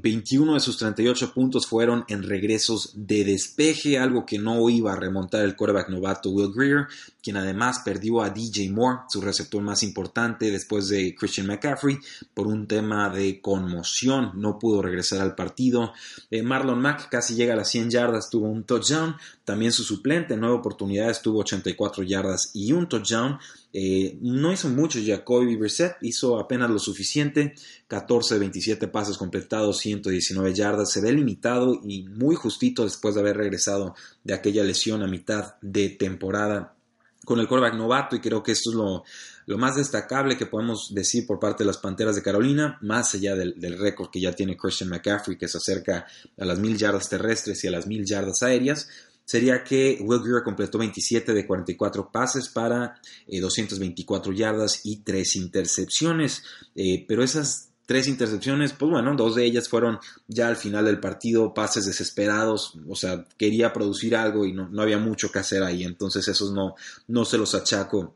21 0.02 0.52
eh, 0.52 0.54
de 0.56 0.60
sus 0.60 0.78
38 0.78 1.34
puntos 1.34 1.66
fueron 1.66 2.04
en 2.10 2.24
regresos 2.24 2.92
de 2.94 3.24
despeje, 3.24 3.98
algo 3.98 4.26
que 4.26 4.38
no 4.38 4.70
iba 4.70 4.92
a 4.92 4.98
remontar 4.98 5.46
el 5.46 5.56
quarterback 5.56 5.90
novato 5.90 6.30
Will 6.30 6.52
Greer, 6.54 6.88
quien 7.24 7.38
además 7.38 7.82
perdió 7.86 8.22
a 8.22 8.30
DJ 8.30 8.70
Moore, 8.70 9.02
su 9.08 9.22
receptor 9.22 9.62
más 9.62 9.84
importante 9.84 10.52
después 10.52 10.90
de 10.90 11.16
Christian 11.16 11.48
McCaffrey, 11.48 12.00
por 12.34 12.48
un 12.48 12.68
tema 12.68 13.10
de 13.10 13.40
conmoción. 13.40 14.32
No 14.36 14.60
pudo 14.60 14.82
regresar 14.82 15.22
al 15.22 15.36
partido. 15.36 15.94
Eh, 16.30 16.44
Marlon 16.44 16.82
Mack 16.82 17.08
casi 17.10 17.36
llega 17.36 17.54
a 17.54 17.58
las 17.58 17.70
100 17.70 17.92
yardas, 17.92 18.30
tuvo 18.30 18.48
un 18.48 18.64
touchdown. 18.64 19.16
También 19.46 19.72
su 19.72 19.84
suplente 19.84 20.34
en 20.34 20.42
nueva 20.42 20.56
oportunidad 20.56 21.16
tuvo 21.22 21.40
84 21.40 22.04
yardas 22.04 22.52
y 22.54 22.74
un 22.74 22.90
touchdown. 22.90 23.40
Eh, 23.74 24.18
no 24.22 24.52
hizo 24.52 24.68
mucho 24.70 25.00
Jacoby 25.04 25.56
Brissett, 25.56 25.96
hizo 26.02 26.38
apenas 26.40 26.70
lo 26.70 26.80
suficiente, 26.80 27.56
14 27.88 28.36
de 28.36 28.40
27 28.42 28.88
pases 28.90 29.18
completados, 29.18 29.80
119 29.80 30.54
yardas, 30.54 30.92
se 30.92 31.02
ve 31.02 31.14
limitado 31.14 31.80
y 31.84 32.04
muy 32.04 32.36
justito 32.36 32.84
después 32.84 33.16
de 33.16 33.22
haber 33.22 33.38
regresado 33.38 33.96
de 34.24 34.34
aquella 34.34 34.64
lesión 34.64 35.04
a 35.04 35.08
mitad 35.08 35.56
de 35.62 35.90
temporada 35.90 36.76
con 37.24 37.40
el 37.40 37.48
quarterback 37.48 37.76
novato 37.78 38.16
y 38.16 38.20
creo 38.20 38.42
que 38.42 38.52
esto 38.52 38.72
es 38.72 38.76
lo, 38.76 39.58
más 39.58 39.76
destacable 39.76 40.38
que 40.38 40.48
podemos 40.48 40.94
decir 40.94 41.28
por 41.28 41.40
parte 41.40 41.64
de 41.64 41.68
las 41.68 41.78
Panteras 41.78 42.16
de 42.16 42.24
Carolina, 42.24 42.78
más 42.82 43.14
allá 43.14 43.36
del, 43.36 43.60
del 43.60 43.78
récord 43.78 44.10
que 44.10 44.20
ya 44.20 44.34
tiene 44.34 44.58
Christian 44.58 44.90
McCaffrey, 44.90 45.38
que 45.38 45.48
se 45.48 45.58
acerca 45.58 46.08
a 46.38 46.46
las 46.46 46.60
mil 46.60 46.78
yardas 46.78 47.10
terrestres 47.10 47.64
y 47.64 47.68
a 47.68 47.72
las 47.72 47.86
mil 47.86 48.06
yardas 48.06 48.44
aéreas 48.44 48.88
sería 49.32 49.64
que 49.64 49.98
Will 50.02 50.22
Greer 50.22 50.44
completó 50.44 50.78
27 50.78 51.34
de 51.34 51.48
44 51.48 52.12
pases 52.12 52.50
para 52.50 53.00
224 53.30 54.34
eh, 54.34 54.36
yardas 54.36 54.82
y 54.84 54.98
3 54.98 55.38
intercepciones. 55.38 56.44
Eh, 56.76 57.06
pero 57.08 57.24
esas 57.24 57.70
tres 57.86 58.10
intercepciones, 58.10 58.74
pues 58.74 58.92
bueno, 58.92 59.16
dos 59.16 59.36
de 59.36 59.46
ellas 59.46 59.70
fueron 59.70 60.00
ya 60.28 60.50
al 60.50 60.58
final 60.58 60.84
del 60.84 61.00
partido, 61.00 61.54
pases 61.54 61.86
desesperados, 61.86 62.74
o 62.90 62.96
sea, 62.98 63.26
quería 63.38 63.72
producir 63.72 64.18
algo 64.18 64.46
y 64.46 64.52
no, 64.52 64.68
no 64.68 64.82
había 64.82 64.98
mucho 64.98 65.32
que 65.32 65.40
hacer 65.40 65.64
ahí, 65.64 65.86
entonces 65.86 66.28
esos 66.28 66.52
no, 66.52 66.76
no 67.08 67.24
se 67.24 67.38
los 67.38 67.56
achaco 67.56 68.14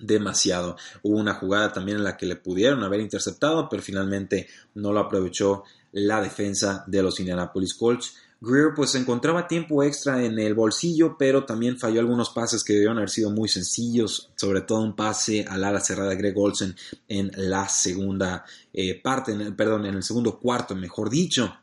demasiado. 0.00 0.76
Hubo 1.02 1.16
una 1.16 1.34
jugada 1.34 1.72
también 1.72 1.98
en 1.98 2.04
la 2.04 2.16
que 2.16 2.26
le 2.26 2.34
pudieron 2.34 2.82
haber 2.82 2.98
interceptado, 2.98 3.68
pero 3.68 3.84
finalmente 3.84 4.48
no 4.74 4.92
lo 4.92 4.98
aprovechó 4.98 5.62
la 5.92 6.20
defensa 6.20 6.82
de 6.88 7.02
los 7.04 7.20
Indianapolis 7.20 7.74
Colts. 7.74 8.16
Greer 8.40 8.74
pues 8.74 8.94
encontraba 8.94 9.48
tiempo 9.48 9.82
extra 9.82 10.22
en 10.22 10.38
el 10.38 10.54
bolsillo, 10.54 11.16
pero 11.18 11.44
también 11.44 11.78
falló 11.78 12.00
algunos 12.00 12.30
pases 12.30 12.62
que 12.62 12.74
debieron 12.74 12.98
haber 12.98 13.10
sido 13.10 13.30
muy 13.30 13.48
sencillos, 13.48 14.30
sobre 14.36 14.60
todo 14.60 14.82
un 14.82 14.94
pase 14.94 15.44
al 15.48 15.64
ala 15.64 15.80
cerrada 15.80 16.14
Greg 16.14 16.36
Olsen 16.36 16.76
en 17.08 17.30
la 17.34 17.68
segunda 17.68 18.44
eh, 18.72 19.00
parte, 19.00 19.34
perdón, 19.52 19.86
en 19.86 19.94
el 19.94 20.02
segundo 20.02 20.38
cuarto, 20.38 20.74
mejor 20.74 21.08
dicho. 21.08 21.56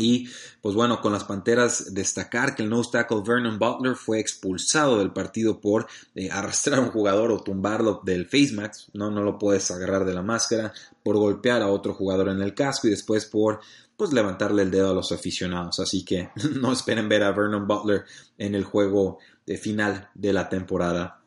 Y 0.00 0.28
pues 0.62 0.76
bueno, 0.76 1.00
con 1.00 1.12
las 1.12 1.24
Panteras 1.24 1.92
destacar 1.92 2.54
que 2.54 2.62
el 2.62 2.70
nose 2.70 2.90
tackle 2.92 3.22
Vernon 3.26 3.58
Butler 3.58 3.96
fue 3.96 4.20
expulsado 4.20 5.00
del 5.00 5.12
partido 5.12 5.60
por 5.60 5.88
eh, 6.14 6.30
arrastrar 6.30 6.78
a 6.78 6.82
un 6.82 6.92
jugador 6.92 7.32
o 7.32 7.42
tumbarlo 7.42 8.00
del 8.04 8.26
face 8.26 8.52
mask, 8.54 8.90
no, 8.92 9.10
no 9.10 9.24
lo 9.24 9.38
puedes 9.38 9.68
agarrar 9.72 10.04
de 10.04 10.14
la 10.14 10.22
máscara, 10.22 10.72
por 11.02 11.16
golpear 11.16 11.62
a 11.62 11.68
otro 11.68 11.94
jugador 11.94 12.28
en 12.28 12.40
el 12.42 12.54
casco 12.54 12.86
y 12.86 12.90
después 12.90 13.26
por 13.26 13.58
pues 13.96 14.12
levantarle 14.12 14.62
el 14.62 14.70
dedo 14.70 14.92
a 14.92 14.94
los 14.94 15.10
aficionados. 15.10 15.80
Así 15.80 16.04
que 16.04 16.30
no 16.60 16.72
esperen 16.72 17.08
ver 17.08 17.24
a 17.24 17.32
Vernon 17.32 17.66
Butler 17.66 18.04
en 18.38 18.54
el 18.54 18.62
juego 18.62 19.18
de 19.44 19.58
final 19.58 20.10
de 20.14 20.32
la 20.32 20.48
temporada 20.48 21.17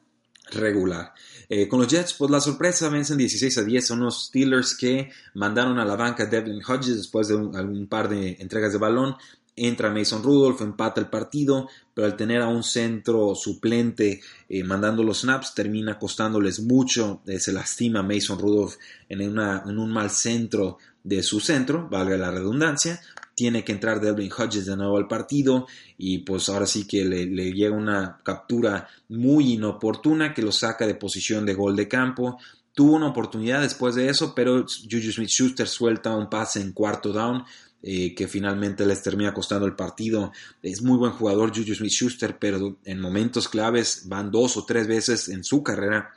regular. 0.51 1.13
Eh, 1.49 1.67
con 1.67 1.79
los 1.79 1.87
Jets, 1.89 2.13
pues 2.13 2.31
la 2.31 2.39
sorpresa 2.39 2.87
vencen 2.89 3.17
16 3.17 3.57
a 3.57 3.63
10 3.63 3.85
son 3.85 4.01
unos 4.01 4.27
Steelers 4.27 4.75
que 4.75 5.09
mandaron 5.33 5.79
a 5.79 5.85
la 5.85 5.95
banca 5.95 6.25
Devlin 6.25 6.61
Hodges 6.65 6.95
después 6.95 7.27
de 7.27 7.35
un, 7.35 7.87
par 7.87 8.07
de 8.07 8.37
entregas 8.39 8.71
de 8.71 8.77
balón. 8.77 9.15
Entra 9.53 9.91
Mason 9.91 10.23
Rudolph, 10.23 10.61
empata 10.61 11.01
el 11.01 11.07
partido, 11.07 11.67
pero 11.93 12.07
al 12.07 12.15
tener 12.15 12.41
a 12.41 12.47
un 12.47 12.63
centro 12.63 13.35
suplente 13.35 14.21
eh, 14.47 14.63
mandando 14.63 15.03
los 15.03 15.19
snaps, 15.21 15.53
termina 15.53 15.99
costándoles 15.99 16.61
mucho. 16.61 17.21
Eh, 17.27 17.37
se 17.37 17.51
lastima 17.51 18.01
Mason 18.01 18.39
Rudolph 18.39 18.75
en, 19.09 19.21
en 19.21 19.77
un 19.77 19.91
mal 19.91 20.09
centro 20.09 20.77
de 21.03 21.21
su 21.21 21.39
centro, 21.39 21.89
valga 21.89 22.15
la 22.15 22.31
redundancia, 22.31 23.01
tiene 23.41 23.63
que 23.63 23.71
entrar 23.71 23.99
Devlin 23.99 24.31
Hodges 24.31 24.67
de 24.67 24.77
nuevo 24.77 24.99
al 24.99 25.07
partido 25.07 25.65
y 25.97 26.19
pues 26.19 26.47
ahora 26.47 26.67
sí 26.67 26.85
que 26.85 27.03
le, 27.03 27.25
llega 27.51 27.75
una 27.75 28.21
captura 28.23 28.87
muy 29.09 29.53
inoportuna 29.53 30.31
que 30.31 30.43
lo 30.43 30.51
saca 30.51 30.85
de 30.85 30.93
posición 30.93 31.43
de 31.43 31.55
gol 31.55 31.75
de 31.75 31.87
campo. 31.87 32.37
Tuvo 32.75 32.97
una 32.97 33.07
oportunidad 33.07 33.61
después 33.61 33.95
de 33.95 34.09
eso, 34.09 34.35
pero 34.35 34.63
Juju 34.63 35.11
Smith-Schuster 35.11 35.67
suelta 35.67 36.15
un 36.15 36.29
pase 36.29 36.61
en 36.61 36.71
cuarto 36.71 37.11
down 37.11 37.43
eh, 37.81 38.13
que 38.13 38.27
finalmente 38.27 38.85
les 38.85 39.01
termina 39.01 39.33
costando 39.33 39.65
el 39.65 39.75
partido. 39.75 40.31
Es 40.61 40.83
muy 40.83 40.99
buen 40.99 41.13
jugador 41.13 41.49
Juju 41.49 41.73
Smith-Schuster, 41.73 42.37
pero 42.37 42.77
en 42.85 42.99
momentos 42.99 43.49
claves 43.49 44.03
van 44.05 44.29
dos 44.29 44.55
o 44.55 44.65
tres 44.65 44.85
veces 44.85 45.29
en 45.29 45.43
su 45.43 45.63
carrera 45.63 46.11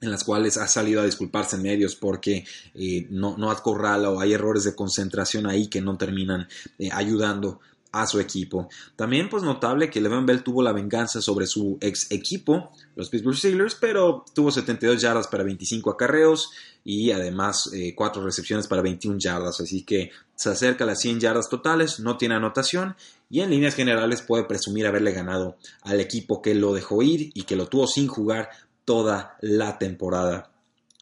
en 0.00 0.10
las 0.10 0.24
cuales 0.24 0.56
ha 0.56 0.68
salido 0.68 1.00
a 1.00 1.04
disculparse 1.04 1.56
en 1.56 1.62
medios 1.62 1.96
porque 1.96 2.44
eh, 2.74 3.06
no, 3.10 3.36
no 3.38 3.50
acorrala 3.50 4.10
o 4.10 4.20
hay 4.20 4.34
errores 4.34 4.64
de 4.64 4.74
concentración 4.74 5.46
ahí 5.46 5.68
que 5.68 5.80
no 5.80 5.96
terminan 5.96 6.48
eh, 6.78 6.90
ayudando 6.92 7.60
a 7.92 8.06
su 8.06 8.20
equipo. 8.20 8.68
También 8.94 9.30
pues 9.30 9.42
notable 9.42 9.88
que 9.88 10.00
Levan 10.00 10.26
Bell 10.26 10.42
tuvo 10.42 10.62
la 10.62 10.72
venganza 10.72 11.22
sobre 11.22 11.46
su 11.46 11.78
ex 11.80 12.10
equipo, 12.10 12.70
los 12.94 13.08
Pittsburgh 13.08 13.36
Steelers, 13.36 13.74
pero 13.74 14.24
tuvo 14.34 14.50
72 14.50 15.00
yardas 15.00 15.28
para 15.28 15.44
25 15.44 15.90
acarreos 15.90 16.50
y 16.84 17.10
además 17.10 17.70
4 17.94 18.20
eh, 18.20 18.24
recepciones 18.24 18.66
para 18.66 18.82
21 18.82 19.18
yardas, 19.18 19.60
así 19.60 19.82
que 19.82 20.10
se 20.34 20.50
acerca 20.50 20.84
a 20.84 20.88
las 20.88 21.00
100 21.00 21.20
yardas 21.20 21.48
totales, 21.48 21.98
no 22.00 22.18
tiene 22.18 22.34
anotación 22.34 22.96
y 23.30 23.40
en 23.40 23.50
líneas 23.50 23.74
generales 23.74 24.22
puede 24.22 24.44
presumir 24.44 24.86
haberle 24.86 25.12
ganado 25.12 25.56
al 25.82 26.00
equipo 26.00 26.42
que 26.42 26.54
lo 26.54 26.74
dejó 26.74 27.02
ir 27.02 27.30
y 27.34 27.44
que 27.44 27.56
lo 27.56 27.66
tuvo 27.66 27.86
sin 27.86 28.08
jugar 28.08 28.50
toda 28.86 29.36
la 29.42 29.78
temporada 29.78 30.50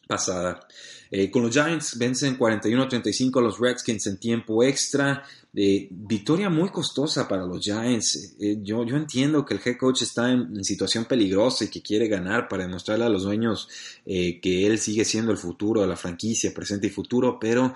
pasada. 0.07 0.67
Eh, 1.11 1.31
con 1.31 1.43
los 1.43 1.53
Giants 1.53 1.97
vencen 1.97 2.37
41-35 2.37 3.39
a 3.39 3.41
los 3.41 3.59
Redskins 3.59 4.07
en 4.07 4.17
tiempo 4.17 4.63
extra. 4.63 5.23
Eh, 5.53 5.87
victoria 5.89 6.49
muy 6.49 6.69
costosa 6.69 7.27
para 7.27 7.45
los 7.45 7.63
Giants. 7.63 8.35
Eh, 8.39 8.57
yo, 8.61 8.83
yo, 8.83 8.97
entiendo 8.97 9.45
que 9.45 9.53
el 9.53 9.61
head 9.63 9.77
coach 9.77 10.01
está 10.01 10.29
en, 10.31 10.63
situación 10.63 11.05
peligrosa 11.05 11.63
y 11.63 11.67
que 11.69 11.81
quiere 11.81 12.07
ganar 12.07 12.47
para 12.47 12.63
demostrarle 12.63 13.05
a 13.05 13.09
los 13.09 13.23
dueños 13.23 13.69
que 14.05 14.67
él 14.67 14.77
sigue 14.79 15.05
siendo 15.05 15.31
el 15.31 15.37
futuro 15.37 15.81
de 15.81 15.87
la 15.87 15.95
franquicia, 15.95 16.53
presente 16.53 16.87
y 16.87 16.89
futuro, 16.89 17.39
pero 17.39 17.73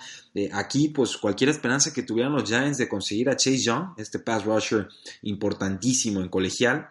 aquí 0.52 0.90
pues 0.90 1.18
cualquier 1.18 1.50
esperanza 1.50 1.94
que 1.94 2.04
tuvieran 2.04 2.34
los 2.34 2.44
Giants 2.44 2.78
de 2.78 2.88
conseguir 2.88 3.30
a 3.30 3.36
Chase 3.36 3.60
Young, 3.60 3.94
este 3.98 4.20
pass 4.20 4.46
rusher 4.46 4.88
importantísimo 5.22 6.22
en 6.22 6.30
colegial, 6.30 6.90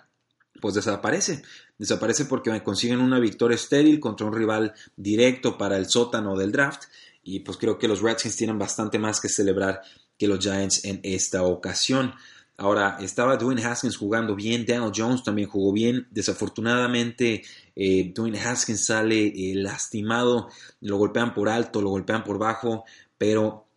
pues 0.60 0.74
desaparece. 0.74 1.42
Desaparece 1.78 2.24
porque 2.24 2.62
consiguen 2.62 3.00
una 3.00 3.20
victoria 3.20 3.54
estéril 3.54 4.00
contra 4.00 4.26
un 4.26 4.34
rival 4.34 4.74
directo 4.96 5.56
para 5.56 5.76
el 5.76 5.88
sótano 5.88 6.36
del 6.36 6.52
draft. 6.52 6.84
Y 7.22 7.40
pues 7.40 7.56
creo 7.56 7.78
que 7.78 7.88
los 7.88 8.02
Redskins 8.02 8.36
tienen 8.36 8.58
bastante 8.58 8.98
más 8.98 9.20
que 9.20 9.28
celebrar 9.28 9.82
que 10.18 10.26
los 10.26 10.40
Giants 10.40 10.84
en 10.84 11.00
esta 11.04 11.44
ocasión. 11.44 12.14
Ahora, 12.60 12.98
estaba 13.00 13.36
Dwayne 13.36 13.64
Haskins 13.64 13.96
jugando 13.96 14.34
bien, 14.34 14.66
Daniel 14.66 14.90
Jones 14.94 15.22
también 15.22 15.48
jugó 15.48 15.72
bien. 15.72 16.08
Desafortunadamente, 16.10 17.44
eh, 17.76 18.12
Dwayne 18.12 18.40
Haskins 18.40 18.84
sale 18.84 19.26
eh, 19.28 19.54
lastimado, 19.54 20.48
lo 20.80 20.96
golpean 20.96 21.34
por 21.34 21.48
alto, 21.48 21.80
lo 21.80 21.90
golpean 21.90 22.24
por 22.24 22.36
bajo, 22.36 22.84
pero 23.16 23.67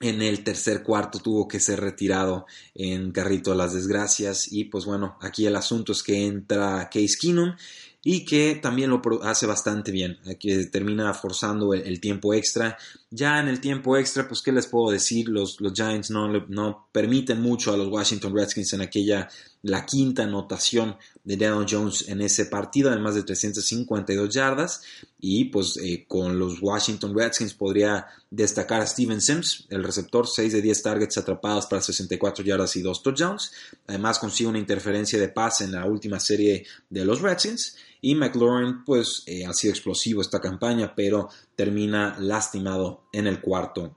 en 0.00 0.22
el 0.22 0.42
tercer 0.42 0.82
cuarto 0.82 1.18
tuvo 1.18 1.46
que 1.46 1.60
ser 1.60 1.80
retirado 1.80 2.46
en 2.74 3.12
carrito 3.12 3.52
a 3.52 3.54
las 3.54 3.74
desgracias. 3.74 4.50
Y 4.50 4.64
pues 4.64 4.86
bueno, 4.86 5.16
aquí 5.20 5.46
el 5.46 5.56
asunto 5.56 5.92
es 5.92 6.02
que 6.02 6.26
entra 6.26 6.88
Case 6.92 7.16
Keenum 7.20 7.54
y 8.02 8.24
que 8.24 8.54
también 8.54 8.88
lo 8.88 9.02
hace 9.22 9.44
bastante 9.44 9.92
bien, 9.92 10.18
que 10.38 10.64
termina 10.66 11.12
forzando 11.12 11.74
el, 11.74 12.00
tiempo 12.00 12.32
extra. 12.32 12.78
Ya 13.12 13.40
en 13.40 13.48
el 13.48 13.60
tiempo 13.60 13.96
extra, 13.96 14.28
pues 14.28 14.40
qué 14.40 14.52
les 14.52 14.68
puedo 14.68 14.92
decir, 14.92 15.28
los, 15.28 15.60
los 15.60 15.72
Giants 15.72 16.12
no, 16.12 16.28
no 16.46 16.86
permiten 16.92 17.40
mucho 17.40 17.72
a 17.72 17.76
los 17.76 17.88
Washington 17.88 18.32
Redskins 18.32 18.72
en 18.72 18.82
aquella, 18.82 19.28
la 19.62 19.84
quinta 19.84 20.22
anotación 20.22 20.96
de 21.24 21.36
Daniel 21.36 21.66
Jones 21.68 22.08
en 22.08 22.20
ese 22.20 22.46
partido, 22.46 22.88
además 22.88 23.16
de 23.16 23.24
352 23.24 24.32
yardas, 24.32 24.82
y 25.18 25.46
pues 25.46 25.76
eh, 25.78 26.04
con 26.06 26.38
los 26.38 26.62
Washington 26.62 27.12
Redskins 27.12 27.52
podría 27.52 28.06
destacar 28.30 28.80
a 28.80 28.86
Steven 28.86 29.20
Sims, 29.20 29.66
el 29.70 29.82
receptor, 29.82 30.28
6 30.28 30.52
de 30.52 30.62
10 30.62 30.82
targets 30.82 31.18
atrapados 31.18 31.66
para 31.66 31.82
64 31.82 32.44
yardas 32.44 32.76
y 32.76 32.82
2 32.82 33.02
touchdowns, 33.02 33.50
además 33.88 34.20
consigue 34.20 34.48
una 34.48 34.60
interferencia 34.60 35.18
de 35.18 35.30
pase 35.30 35.64
en 35.64 35.72
la 35.72 35.84
última 35.84 36.20
serie 36.20 36.64
de 36.88 37.04
los 37.04 37.20
Redskins, 37.20 37.76
y 38.00 38.14
McLaurin, 38.14 38.84
pues 38.84 39.22
eh, 39.26 39.44
ha 39.46 39.52
sido 39.52 39.72
explosivo 39.72 40.20
esta 40.20 40.40
campaña, 40.40 40.94
pero 40.94 41.28
termina 41.54 42.16
lastimado 42.18 43.04
en 43.12 43.26
el 43.26 43.40
cuarto 43.40 43.96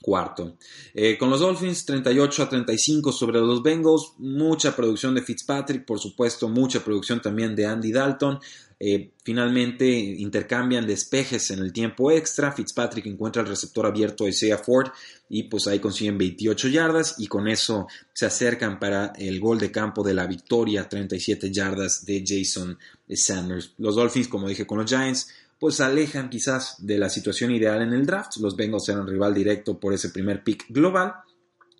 cuarto. 0.00 0.56
Eh, 0.94 1.18
con 1.18 1.28
los 1.30 1.40
Dolphins 1.40 1.84
38 1.84 2.42
a 2.42 2.48
35 2.48 3.12
sobre 3.12 3.40
los 3.40 3.62
Bengals, 3.62 4.12
mucha 4.18 4.74
producción 4.74 5.14
de 5.14 5.22
Fitzpatrick, 5.22 5.84
por 5.84 5.98
supuesto, 5.98 6.48
mucha 6.48 6.82
producción 6.82 7.20
también 7.20 7.54
de 7.54 7.66
Andy 7.66 7.92
Dalton. 7.92 8.38
Eh, 8.80 9.10
finalmente 9.24 9.88
intercambian 9.88 10.86
despejes 10.86 11.50
en 11.50 11.58
el 11.58 11.72
tiempo 11.72 12.12
extra. 12.12 12.52
Fitzpatrick 12.52 13.06
encuentra 13.06 13.42
el 13.42 13.48
receptor 13.48 13.86
abierto 13.86 14.24
de 14.24 14.30
Isaiah 14.30 14.58
Ford 14.58 14.90
y 15.28 15.44
pues 15.44 15.66
ahí 15.66 15.80
consiguen 15.80 16.16
28 16.16 16.68
yardas 16.68 17.16
y 17.18 17.26
con 17.26 17.48
eso 17.48 17.88
se 18.12 18.26
acercan 18.26 18.78
para 18.78 19.12
el 19.16 19.40
gol 19.40 19.58
de 19.58 19.72
campo 19.72 20.04
de 20.04 20.14
la 20.14 20.26
victoria, 20.26 20.88
37 20.88 21.50
yardas 21.50 22.04
de 22.04 22.24
Jason 22.24 22.78
Sanders. 23.08 23.74
Los 23.78 23.96
Dolphins, 23.96 24.28
como 24.28 24.48
dije 24.48 24.66
con 24.66 24.78
los 24.78 24.88
Giants, 24.88 25.28
pues 25.58 25.80
alejan 25.80 26.30
quizás 26.30 26.76
de 26.78 26.98
la 26.98 27.10
situación 27.10 27.50
ideal 27.50 27.82
en 27.82 27.92
el 27.92 28.06
draft. 28.06 28.36
Los 28.36 28.54
Bengals 28.54 28.88
eran 28.88 29.08
rival 29.08 29.34
directo 29.34 29.80
por 29.80 29.92
ese 29.92 30.10
primer 30.10 30.44
pick 30.44 30.66
global 30.68 31.14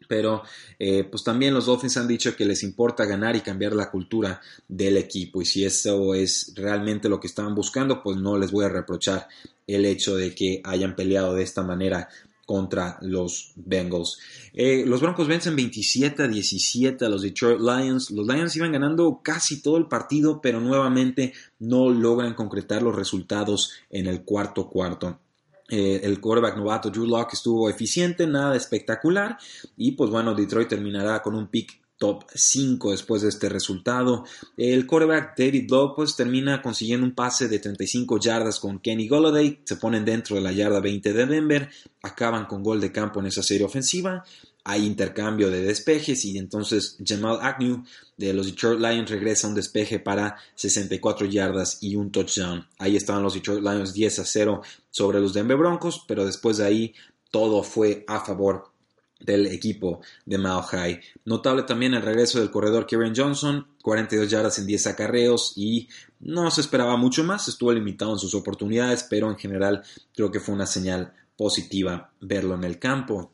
pero 0.09 0.43
eh, 0.79 1.05
pues 1.05 1.23
también 1.23 1.55
los 1.55 1.67
Dolphins 1.67 1.99
han 1.99 2.09
dicho 2.09 2.35
que 2.35 2.47
les 2.47 2.63
importa 2.63 3.05
ganar 3.05 3.37
y 3.37 3.43
cambiar 3.43 3.75
la 3.75 3.91
cultura 3.91 4.41
del 4.67 4.97
equipo 4.97 5.43
y 5.43 5.45
si 5.45 5.65
eso 5.65 6.15
es 6.15 6.53
realmente 6.57 7.09
lo 7.09 7.21
que 7.21 7.29
estaban 7.29 7.55
buscando 7.55 8.03
pues 8.03 8.17
no 8.17 8.39
les 8.39 8.51
voy 8.51 8.65
a 8.65 8.71
reprochar 8.71 9.29
el 9.67 9.85
hecho 9.85 10.17
de 10.17 10.35
que 10.35 10.61
hayan 10.65 10.97
peleado 10.97 11.35
de 11.35 11.43
esta 11.43 11.63
manera 11.63 12.09
contra 12.49 12.97
los 13.03 13.53
Bengals. 13.57 14.19
Eh, 14.55 14.85
los 14.87 15.03
Broncos 15.03 15.29
vencen 15.29 15.55
27 15.55 16.23
a 16.23 16.29
17 16.29 17.05
a 17.05 17.11
los 17.11 17.21
Detroit 17.21 17.61
Lions. 17.61 18.11
Los 18.11 18.27
Lions 18.27 18.57
iban 18.57 18.73
ganando 18.73 19.21
casi 19.23 19.61
todo 19.61 19.77
el 19.77 19.87
partido, 19.87 20.41
pero 20.41 20.59
nuevamente 20.59 21.35
no 21.59 21.91
logran 21.91 22.33
concretar 22.33 22.81
los 22.81 22.97
resultados 22.97 23.73
en 23.91 24.07
el 24.07 24.23
cuarto 24.23 24.71
cuarto. 24.71 25.21
Eh, 25.69 26.01
el 26.03 26.21
quarterback 26.21 26.57
novato 26.57 26.91
Drew 26.91 27.07
Locke 27.07 27.35
estuvo 27.35 27.69
eficiente, 27.69 28.27
nada 28.27 28.57
espectacular. 28.57 29.39
Y 29.77 29.93
pues 29.93 30.11
bueno, 30.11 30.35
Detroit 30.35 30.69
terminará 30.69 31.21
con 31.23 31.35
un 31.35 31.49
pick 31.49 31.81
top 31.99 32.25
5 32.33 32.93
después 32.93 33.23
de 33.23 33.29
este 33.29 33.49
resultado. 33.49 34.25
El 34.57 34.87
quarterback 34.87 35.37
David 35.37 35.69
Lowe 35.69 35.95
pues, 35.97 36.17
termina 36.17 36.63
consiguiendo 36.63 37.05
un 37.05 37.15
pase 37.15 37.49
de 37.49 37.59
35 37.59 38.19
yardas 38.19 38.61
con 38.61 38.79
Kenny 38.79 39.09
Golladay, 39.09 39.63
se 39.65 39.77
ponen 39.77 40.05
dentro 40.05 40.37
de 40.37 40.43
la 40.43 40.53
yarda 40.53 40.81
20 40.81 41.13
de 41.13 41.27
Denver, 41.27 41.69
acaban 42.03 42.47
con 42.47 42.63
gol 42.63 42.81
de 42.81 42.93
campo 42.93 43.21
en 43.21 43.27
esa 43.27 43.43
serie 43.43 43.67
ofensiva. 43.67 44.25
Hay 44.71 44.85
intercambio 44.85 45.49
de 45.51 45.63
despejes 45.63 46.27
y 46.27 46.37
entonces 46.37 46.99
Jamal 47.03 47.39
Agnew 47.41 47.85
de 48.19 48.35
los 48.35 48.45
Detroit 48.45 48.79
Lions 48.79 49.09
regresa 49.09 49.49
un 49.49 49.55
despeje 49.55 49.99
para 49.99 50.37
64 50.57 51.27
yardas 51.27 51.79
y 51.81 51.97
un 51.97 52.13
touchdown. 52.13 52.67
Ahí 52.79 52.95
estaban 52.95 53.23
los 53.23 53.33
Detroit 53.33 53.63
Lions 53.63 53.95
10 53.95 54.19
a 54.19 54.25
0 54.27 54.63
sobre 54.91 55.21
los 55.21 55.33
Denver 55.33 55.57
Broncos, 55.57 56.05
pero 56.07 56.27
después 56.27 56.59
de 56.59 56.67
ahí 56.67 56.95
todo 57.31 57.63
fue 57.63 58.05
a 58.07 58.21
favor 58.21 58.71
del 59.19 59.47
equipo 59.47 60.03
de 60.27 60.37
Mile 60.37 60.63
High. 60.69 61.01
Notable 61.25 61.63
también 61.63 61.95
el 61.95 62.03
regreso 62.03 62.39
del 62.39 62.51
corredor 62.51 62.85
Kieran 62.85 63.15
Johnson, 63.17 63.67
42 63.83 64.29
yardas 64.29 64.59
en 64.59 64.67
10 64.67 64.87
acarreos 64.89 65.55
y 65.57 65.89
no 66.21 66.51
se 66.51 66.61
esperaba 66.61 66.99
mucho 66.99 67.25
más, 67.25 67.49
estuvo 67.49 67.73
limitado 67.73 68.13
en 68.13 68.19
sus 68.19 68.35
oportunidades, 68.35 69.07
pero 69.09 69.31
en 69.31 69.39
general 69.39 69.83
creo 70.15 70.31
que 70.31 70.41
fue 70.41 70.55
una 70.55 70.67
señal 70.67 71.15
positiva 71.39 72.13
verlo 72.21 72.55
en 72.55 72.65
el 72.65 72.79
campo. 72.79 73.33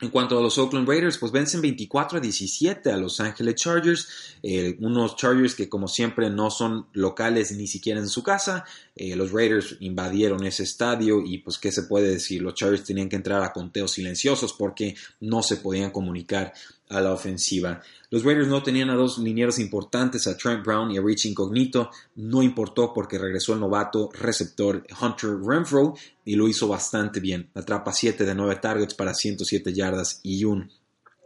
En 0.00 0.10
cuanto 0.10 0.36
a 0.36 0.42
los 0.42 0.58
Oakland 0.58 0.88
Raiders, 0.88 1.18
pues 1.18 1.30
vencen 1.30 1.60
24 1.60 2.18
a 2.18 2.20
17 2.20 2.90
a 2.90 2.96
Los 2.96 3.20
Angeles 3.20 3.54
Chargers, 3.54 4.08
eh, 4.42 4.76
unos 4.80 5.14
Chargers 5.14 5.54
que 5.54 5.68
como 5.68 5.86
siempre 5.86 6.28
no 6.30 6.50
son 6.50 6.88
locales 6.94 7.52
ni 7.52 7.68
siquiera 7.68 8.00
en 8.00 8.08
su 8.08 8.24
casa. 8.24 8.64
Eh, 8.96 9.14
los 9.14 9.30
Raiders 9.30 9.76
invadieron 9.78 10.44
ese 10.44 10.64
estadio 10.64 11.22
y 11.24 11.38
pues 11.38 11.58
qué 11.58 11.70
se 11.70 11.84
puede 11.84 12.08
decir, 12.08 12.42
los 12.42 12.54
Chargers 12.54 12.82
tenían 12.82 13.08
que 13.08 13.16
entrar 13.16 13.44
a 13.44 13.52
conteos 13.52 13.92
silenciosos 13.92 14.52
porque 14.52 14.96
no 15.20 15.44
se 15.44 15.58
podían 15.58 15.92
comunicar 15.92 16.52
a 16.88 17.00
la 17.00 17.12
ofensiva. 17.12 17.80
Los 18.10 18.24
Raiders 18.24 18.48
no 18.48 18.62
tenían 18.62 18.90
a 18.90 18.94
dos 18.94 19.18
linieros 19.18 19.58
importantes, 19.58 20.26
a 20.26 20.36
Trent 20.36 20.64
Brown 20.64 20.90
y 20.90 20.98
a 20.98 21.02
Rich 21.02 21.26
Incognito. 21.26 21.90
No 22.16 22.42
importó 22.42 22.92
porque 22.92 23.18
regresó 23.18 23.54
el 23.54 23.60
novato 23.60 24.10
receptor 24.12 24.84
Hunter 25.00 25.30
Renfro 25.44 25.94
y 26.24 26.36
lo 26.36 26.48
hizo 26.48 26.68
bastante 26.68 27.20
bien. 27.20 27.50
Atrapa 27.54 27.92
7 27.92 28.24
de 28.24 28.34
9 28.34 28.56
targets 28.56 28.94
para 28.94 29.14
107 29.14 29.72
yardas 29.72 30.20
y 30.22 30.44
un 30.44 30.70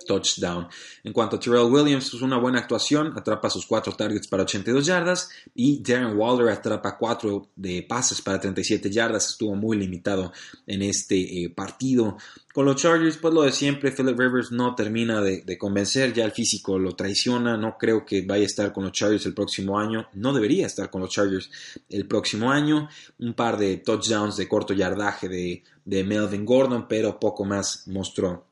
touchdown. 0.06 0.68
En 1.04 1.12
cuanto 1.12 1.36
a 1.36 1.40
Terrell 1.40 1.70
Williams, 1.70 2.12
es 2.14 2.22
una 2.22 2.38
buena 2.38 2.60
actuación, 2.60 3.12
atrapa 3.16 3.50
sus 3.50 3.66
4 3.66 3.92
targets 3.94 4.28
para 4.28 4.42
82 4.42 4.86
yardas 4.86 5.28
y 5.54 5.82
Darren 5.82 6.16
Waller 6.16 6.48
atrapa 6.48 6.96
4 6.96 7.50
de 7.56 7.84
pases 7.88 8.22
para 8.22 8.40
37 8.40 8.90
yardas, 8.90 9.28
estuvo 9.30 9.54
muy 9.54 9.76
limitado 9.76 10.32
en 10.66 10.82
este 10.82 11.44
eh, 11.44 11.50
partido. 11.50 12.16
Con 12.52 12.64
los 12.64 12.76
Chargers, 12.76 13.18
pues 13.18 13.32
lo 13.32 13.42
de 13.42 13.52
siempre, 13.52 13.92
Philip 13.92 14.18
Rivers 14.18 14.50
no 14.50 14.74
termina 14.74 15.20
de, 15.20 15.58
convencer, 15.58 16.12
ya 16.12 16.24
el 16.24 16.32
físico 16.32 16.76
lo 16.78 16.96
traiciona, 16.96 17.56
no 17.56 17.76
creo 17.78 18.04
que 18.04 18.22
vaya 18.22 18.42
a 18.42 18.46
estar 18.46 18.72
con 18.72 18.82
los 18.82 18.92
Chargers 18.92 19.26
el 19.26 19.34
próximo 19.34 19.78
año, 19.78 20.08
no 20.14 20.32
debería 20.32 20.66
estar 20.66 20.90
con 20.90 21.02
los 21.02 21.10
Chargers 21.10 21.50
el 21.88 22.08
próximo 22.08 22.50
año, 22.50 22.88
un 23.20 23.34
par 23.34 23.58
de 23.58 23.76
touchdowns 23.76 24.36
de 24.36 24.48
corto 24.48 24.74
yardaje 24.74 25.28
de 25.28 26.04
Melvin 26.04 26.44
Gordon, 26.44 26.88
pero 26.88 27.20
poco 27.20 27.44
más 27.44 27.86
mostró 27.86 28.47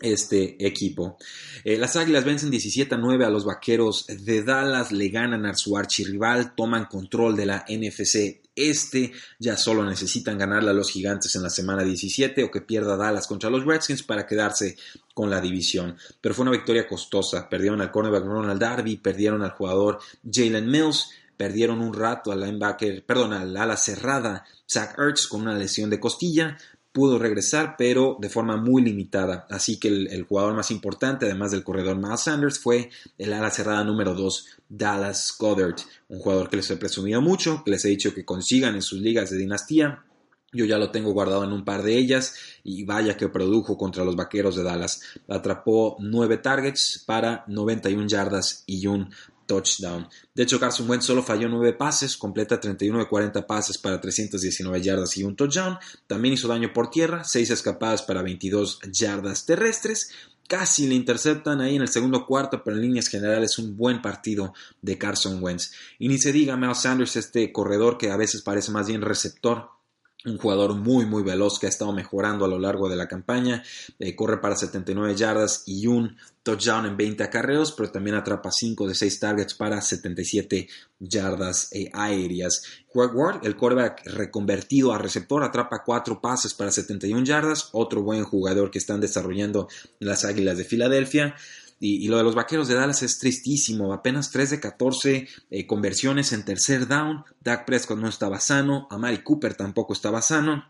este 0.00 0.64
equipo. 0.64 1.16
Eh, 1.64 1.76
las 1.76 1.96
Águilas 1.96 2.24
vencen 2.24 2.50
17 2.50 2.94
a 2.94 2.98
9 2.98 3.24
a 3.24 3.30
los 3.30 3.44
Vaqueros 3.44 4.06
de 4.06 4.42
Dallas, 4.42 4.92
le 4.92 5.08
ganan 5.08 5.46
a 5.46 5.54
su 5.54 5.76
archirrival, 5.76 6.54
toman 6.54 6.86
control 6.86 7.36
de 7.36 7.46
la 7.46 7.64
NFC 7.68 8.40
este, 8.58 9.12
ya 9.38 9.56
solo 9.56 9.84
necesitan 9.84 10.36
ganarle 10.36 10.70
a 10.70 10.74
los 10.74 10.90
Gigantes 10.90 11.34
en 11.36 11.42
la 11.42 11.50
semana 11.50 11.84
17 11.84 12.42
o 12.42 12.50
que 12.50 12.60
pierda 12.60 12.96
Dallas 12.96 13.26
contra 13.26 13.50
los 13.50 13.64
Redskins 13.64 14.02
para 14.02 14.26
quedarse 14.26 14.76
con 15.14 15.30
la 15.30 15.40
división. 15.40 15.96
Pero 16.20 16.34
fue 16.34 16.42
una 16.42 16.52
victoria 16.52 16.86
costosa, 16.86 17.48
perdieron 17.48 17.80
al 17.80 17.92
cornerback 17.92 18.24
Ronald 18.24 18.60
Darby, 18.60 18.96
perdieron 18.96 19.42
al 19.42 19.52
jugador 19.52 20.00
Jalen 20.28 20.68
Mills, 20.68 21.10
perdieron 21.36 21.80
un 21.80 21.94
rato 21.94 22.32
al 22.32 22.40
linebacker, 22.40 23.04
perdón, 23.04 23.32
al 23.32 23.56
ala 23.56 23.76
cerrada 23.76 24.44
Zach 24.68 24.98
Ertz 24.98 25.28
con 25.28 25.42
una 25.42 25.54
lesión 25.54 25.88
de 25.88 26.00
costilla, 26.00 26.58
pudo 26.92 27.18
regresar, 27.18 27.74
pero 27.76 28.16
de 28.20 28.28
forma 28.28 28.56
muy 28.56 28.82
limitada. 28.82 29.46
Así 29.50 29.78
que 29.78 29.88
el, 29.88 30.22
jugador 30.24 30.54
más 30.54 30.70
importante, 30.70 31.26
además 31.26 31.50
del 31.50 31.64
corredor 31.64 31.96
Miles 31.96 32.20
Sanders, 32.20 32.58
fue 32.58 32.90
el 33.18 33.32
ala 33.32 33.50
cerrada 33.50 33.84
número 33.84 34.14
2, 34.14 34.46
Dallas 34.68 35.34
Goddard, 35.38 35.76
un 36.08 36.18
jugador 36.18 36.48
que 36.48 36.56
les 36.56 36.70
he 36.70 36.76
presumido 36.76 37.20
mucho, 37.20 37.62
que 37.64 37.70
les 37.70 37.84
he 37.84 37.88
dicho 37.88 38.14
que 38.14 38.24
consigan 38.24 38.74
en 38.74 38.82
sus 38.82 39.00
ligas 39.00 39.30
de 39.30 39.38
dinastía. 39.38 40.04
Yo 40.50 40.64
ya 40.64 40.78
lo 40.78 40.90
tengo 40.90 41.12
guardado 41.12 41.44
en 41.44 41.52
un 41.52 41.64
par 41.64 41.82
de 41.82 41.98
ellas 41.98 42.34
y 42.64 42.84
vaya 42.84 43.18
que 43.18 43.28
produjo 43.28 43.76
contra 43.76 44.04
los 44.04 44.16
Vaqueros 44.16 44.56
de 44.56 44.62
Dallas. 44.62 45.02
Atrapó 45.28 45.96
9 46.00 46.38
targets 46.38 47.04
para 47.06 47.44
91 47.48 48.08
yardas 48.08 48.64
y 48.66 48.86
un 48.86 49.10
touchdown. 49.48 50.08
De 50.32 50.44
hecho, 50.44 50.60
Carson 50.60 50.88
Wentz 50.88 51.06
solo 51.06 51.24
falló 51.24 51.48
9 51.48 51.72
pases, 51.72 52.16
completa 52.16 52.60
31 52.60 53.00
de 53.00 53.08
40 53.08 53.44
pases 53.44 53.78
para 53.78 54.00
319 54.00 54.80
yardas 54.80 55.16
y 55.16 55.24
un 55.24 55.34
touchdown. 55.34 55.76
También 56.06 56.34
hizo 56.34 56.46
daño 56.46 56.72
por 56.72 56.90
tierra, 56.90 57.24
6 57.24 57.50
escapadas 57.50 58.02
para 58.02 58.22
22 58.22 58.78
yardas 58.92 59.46
terrestres. 59.46 60.12
Casi 60.46 60.86
le 60.86 60.94
interceptan 60.94 61.60
ahí 61.60 61.76
en 61.76 61.82
el 61.82 61.88
segundo 61.88 62.24
cuarto, 62.24 62.62
pero 62.62 62.76
en 62.76 62.82
líneas 62.82 63.08
generales 63.08 63.58
un 63.58 63.76
buen 63.76 64.00
partido 64.00 64.54
de 64.80 64.96
Carson 64.96 65.42
Wentz. 65.42 65.72
Y 65.98 66.08
ni 66.08 66.18
se 66.18 66.32
diga 66.32 66.56
Mel 66.56 66.74
Sanders, 66.74 67.16
este 67.16 67.52
corredor 67.52 67.98
que 67.98 68.10
a 68.10 68.16
veces 68.16 68.42
parece 68.42 68.70
más 68.70 68.86
bien 68.86 69.02
receptor 69.02 69.77
un 70.24 70.36
jugador 70.36 70.74
muy 70.74 71.06
muy 71.06 71.22
veloz 71.22 71.58
que 71.58 71.66
ha 71.66 71.68
estado 71.68 71.92
mejorando 71.92 72.44
a 72.44 72.48
lo 72.48 72.58
largo 72.58 72.88
de 72.88 72.96
la 72.96 73.06
campaña, 73.06 73.62
eh, 73.98 74.16
corre 74.16 74.38
para 74.38 74.56
79 74.56 75.14
yardas 75.14 75.62
y 75.66 75.86
un 75.86 76.16
touchdown 76.42 76.86
en 76.86 76.96
20 76.96 77.22
acarreos, 77.22 77.72
pero 77.72 77.90
también 77.90 78.16
atrapa 78.16 78.50
5 78.50 78.88
de 78.88 78.94
6 78.94 79.20
targets 79.20 79.54
para 79.54 79.80
77 79.80 80.68
yardas 80.98 81.68
eh, 81.72 81.90
aéreas. 81.92 82.62
Ward, 82.94 83.46
el 83.46 83.56
quarterback 83.56 84.06
reconvertido 84.06 84.92
a 84.92 84.98
receptor, 84.98 85.44
atrapa 85.44 85.82
4 85.84 86.20
pases 86.20 86.54
para 86.54 86.72
71 86.72 87.24
yardas, 87.24 87.68
otro 87.72 88.02
buen 88.02 88.24
jugador 88.24 88.70
que 88.70 88.78
están 88.78 89.00
desarrollando 89.00 89.68
las 90.00 90.24
Águilas 90.24 90.58
de 90.58 90.64
Filadelfia. 90.64 91.34
Y, 91.80 92.08
lo 92.08 92.16
de 92.16 92.24
los 92.24 92.34
vaqueros 92.34 92.68
de 92.68 92.74
Dallas 92.74 93.02
es 93.02 93.18
tristísimo. 93.18 93.92
Apenas 93.92 94.30
3 94.30 94.50
de 94.50 94.60
14 94.60 95.28
eh, 95.50 95.66
conversiones 95.66 96.32
en 96.32 96.44
tercer 96.44 96.88
down. 96.88 97.24
Dak 97.40 97.64
Prescott 97.66 97.98
no 97.98 98.08
estaba 98.08 98.40
sano. 98.40 98.88
Amari 98.90 99.22
Cooper 99.22 99.54
tampoco 99.54 99.92
estaba 99.92 100.20
sano. 100.20 100.64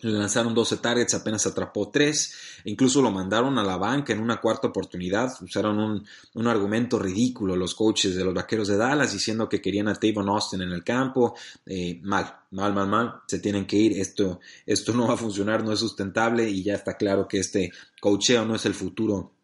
Le 0.00 0.12
lanzaron 0.12 0.54
12 0.54 0.76
targets, 0.76 1.14
apenas 1.14 1.44
atrapó 1.46 1.90
3. 1.90 2.62
Incluso 2.66 3.02
lo 3.02 3.10
mandaron 3.10 3.58
a 3.58 3.64
la 3.64 3.76
banca 3.76 4.12
en 4.12 4.20
una 4.20 4.40
cuarta 4.40 4.68
oportunidad. 4.68 5.32
Usaron 5.42 6.04
un, 6.34 6.46
argumento 6.46 7.00
ridículo 7.00 7.56
los 7.56 7.74
coaches 7.74 8.14
de 8.14 8.24
los 8.24 8.32
vaqueros 8.32 8.68
de 8.68 8.76
Dallas 8.76 9.12
diciendo 9.12 9.48
que 9.48 9.60
querían 9.60 9.88
a 9.88 9.94
Tavon 9.94 10.28
Austin 10.28 10.62
en 10.62 10.70
el 10.70 10.84
campo. 10.84 11.34
Eh, 11.66 12.00
mal, 12.02 12.32
mal, 12.52 12.72
mal, 12.74 12.88
mal. 12.88 13.14
Se 13.26 13.40
tienen 13.40 13.66
que 13.66 13.76
ir. 13.76 13.98
Esto, 13.98 14.38
esto 14.66 14.92
no 14.92 15.08
va 15.08 15.14
a 15.14 15.16
funcionar, 15.16 15.64
no 15.64 15.72
es 15.72 15.80
sustentable 15.80 16.48
y 16.48 16.62
ya 16.62 16.74
está 16.74 16.96
claro 16.96 17.26
que 17.26 17.38
este 17.38 17.72
coacheo 18.00 18.44
no 18.44 18.54
es 18.54 18.66
el 18.66 18.74
futuro 18.74 19.37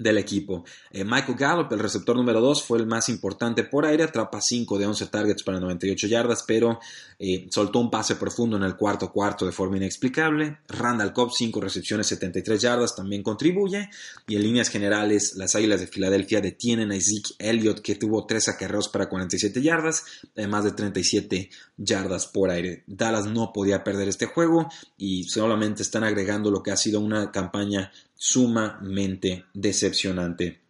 del 0.00 0.18
equipo. 0.18 0.64
Eh, 0.90 1.04
Michael 1.04 1.36
Gallup, 1.36 1.72
el 1.72 1.78
receptor 1.78 2.16
número 2.16 2.40
2, 2.40 2.62
fue 2.62 2.78
el 2.78 2.86
más 2.86 3.08
importante 3.08 3.64
por 3.64 3.84
aire, 3.84 4.04
atrapa 4.04 4.40
5 4.40 4.78
de 4.78 4.86
11 4.86 5.06
targets 5.06 5.42
para 5.42 5.60
98 5.60 6.06
yardas, 6.06 6.42
pero 6.46 6.80
eh, 7.18 7.46
soltó 7.50 7.80
un 7.80 7.90
pase 7.90 8.16
profundo 8.16 8.56
en 8.56 8.62
el 8.62 8.76
cuarto 8.76 9.12
cuarto 9.12 9.44
de 9.44 9.52
forma 9.52 9.76
inexplicable. 9.76 10.58
Randall 10.68 11.12
Cobb, 11.12 11.32
5 11.32 11.60
recepciones, 11.60 12.06
73 12.06 12.60
yardas, 12.60 12.96
también 12.96 13.22
contribuye. 13.22 13.90
Y 14.26 14.36
en 14.36 14.42
líneas 14.42 14.70
generales, 14.70 15.34
las 15.36 15.54
Águilas 15.54 15.80
de 15.80 15.86
Filadelfia 15.86 16.40
detienen 16.40 16.92
a 16.92 16.94
Zeke 16.94 17.34
Elliott, 17.38 17.80
que 17.80 17.96
tuvo 17.96 18.24
3 18.24 18.48
acarreos 18.48 18.88
para 18.88 19.08
47 19.08 19.60
yardas, 19.60 20.04
además 20.34 20.64
de 20.64 20.72
37 20.72 21.50
yardas 21.76 22.26
por 22.26 22.50
aire. 22.50 22.84
Dallas 22.86 23.26
no 23.26 23.52
podía 23.52 23.84
perder 23.84 24.08
este 24.08 24.26
juego 24.26 24.68
y 24.96 25.24
solamente 25.24 25.82
están 25.82 26.04
agregando 26.04 26.50
lo 26.50 26.62
que 26.62 26.70
ha 26.70 26.76
sido 26.76 27.00
una 27.00 27.30
campaña 27.30 27.92
sumamente 28.20 29.46
decepcionante. 29.54 30.60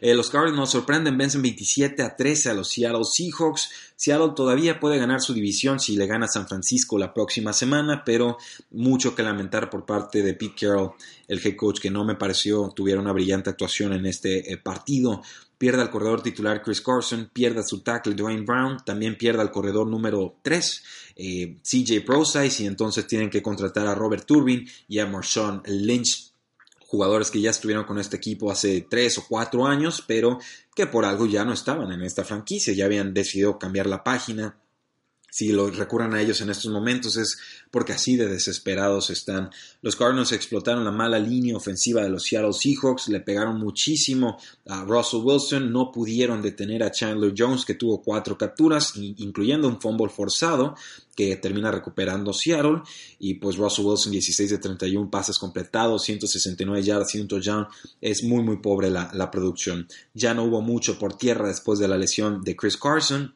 Eh, 0.00 0.14
los 0.14 0.30
Cardinals 0.30 0.70
sorprenden, 0.70 1.18
vencen 1.18 1.42
27 1.42 2.02
a 2.02 2.16
13 2.16 2.50
a 2.50 2.54
los 2.54 2.70
Seattle 2.70 3.04
Seahawks. 3.04 3.70
Seattle 3.96 4.32
todavía 4.34 4.80
puede 4.80 4.98
ganar 4.98 5.20
su 5.20 5.34
división 5.34 5.78
si 5.78 5.96
le 5.96 6.06
gana 6.06 6.24
a 6.24 6.28
San 6.28 6.48
Francisco 6.48 6.98
la 6.98 7.12
próxima 7.12 7.52
semana, 7.52 8.02
pero 8.04 8.38
mucho 8.70 9.14
que 9.14 9.22
lamentar 9.22 9.68
por 9.68 9.84
parte 9.84 10.22
de 10.22 10.32
Pete 10.32 10.54
Carroll, 10.60 10.92
el 11.28 11.46
head 11.46 11.54
coach 11.54 11.80
que 11.80 11.90
no 11.90 12.04
me 12.04 12.14
pareció 12.14 12.72
tuviera 12.74 13.00
una 13.00 13.12
brillante 13.12 13.50
actuación 13.50 13.92
en 13.92 14.06
este 14.06 14.50
eh, 14.50 14.56
partido. 14.56 15.22
Pierde 15.58 15.82
al 15.82 15.90
corredor 15.90 16.22
titular 16.22 16.62
Chris 16.62 16.80
Carson, 16.80 17.28
pierde 17.30 17.62
su 17.62 17.82
tackle 17.82 18.14
Dwayne 18.14 18.46
Brown, 18.46 18.78
también 18.86 19.18
pierde 19.18 19.42
al 19.42 19.50
corredor 19.50 19.86
número 19.86 20.36
3, 20.40 20.84
eh, 21.16 21.56
CJ 21.62 22.00
Prosize, 22.06 22.62
y 22.62 22.66
entonces 22.66 23.06
tienen 23.06 23.28
que 23.28 23.42
contratar 23.42 23.86
a 23.86 23.94
Robert 23.94 24.24
Turbin 24.24 24.66
y 24.88 24.98
a 24.98 25.06
Marshawn 25.06 25.62
Lynch 25.66 26.29
jugadores 26.90 27.30
que 27.30 27.40
ya 27.40 27.50
estuvieron 27.50 27.84
con 27.84 28.00
este 28.00 28.16
equipo 28.16 28.50
hace 28.50 28.84
tres 28.90 29.16
o 29.18 29.24
cuatro 29.28 29.64
años, 29.64 30.02
pero 30.08 30.40
que 30.74 30.88
por 30.88 31.04
algo 31.04 31.24
ya 31.24 31.44
no 31.44 31.52
estaban 31.52 31.92
en 31.92 32.02
esta 32.02 32.24
franquicia, 32.24 32.74
ya 32.74 32.86
habían 32.86 33.14
decidido 33.14 33.60
cambiar 33.60 33.86
la 33.86 34.02
página, 34.02 34.58
si 35.30 35.52
lo 35.52 35.70
recurran 35.70 36.14
a 36.14 36.20
ellos 36.20 36.40
en 36.40 36.50
estos 36.50 36.70
momentos 36.70 37.16
es 37.16 37.38
porque 37.70 37.92
así 37.92 38.16
de 38.16 38.28
desesperados 38.28 39.10
están. 39.10 39.50
Los 39.82 39.96
Cardinals 39.96 40.32
explotaron 40.32 40.84
la 40.84 40.90
mala 40.90 41.18
línea 41.18 41.56
ofensiva 41.56 42.02
de 42.02 42.10
los 42.10 42.24
Seattle 42.24 42.52
Seahawks, 42.52 43.08
le 43.08 43.20
pegaron 43.20 43.58
muchísimo 43.58 44.38
a 44.66 44.84
Russell 44.84 45.20
Wilson, 45.22 45.72
no 45.72 45.90
pudieron 45.92 46.42
detener 46.42 46.82
a 46.82 46.90
Chandler 46.90 47.32
Jones 47.36 47.64
que 47.64 47.74
tuvo 47.74 48.02
cuatro 48.02 48.36
capturas, 48.36 48.94
incluyendo 48.96 49.68
un 49.68 49.80
fumble 49.80 50.08
forzado 50.08 50.74
que 51.14 51.36
termina 51.36 51.70
recuperando 51.70 52.32
Seattle 52.32 52.82
y 53.18 53.34
pues 53.34 53.56
Russell 53.56 53.84
Wilson 53.84 54.12
16 54.12 54.50
de 54.50 54.58
31 54.58 55.10
pases 55.10 55.38
completados, 55.38 56.04
169 56.04 56.82
yardas 56.82 57.14
y 57.14 57.20
un 57.20 57.28
touchdown, 57.28 57.66
es 58.00 58.22
muy 58.24 58.42
muy 58.42 58.56
pobre 58.58 58.90
la, 58.90 59.10
la 59.12 59.30
producción. 59.30 59.86
Ya 60.14 60.34
no 60.34 60.44
hubo 60.44 60.62
mucho 60.62 60.98
por 60.98 61.16
tierra 61.16 61.48
después 61.48 61.78
de 61.78 61.88
la 61.88 61.98
lesión 61.98 62.42
de 62.42 62.56
Chris 62.56 62.76
Carson, 62.76 63.34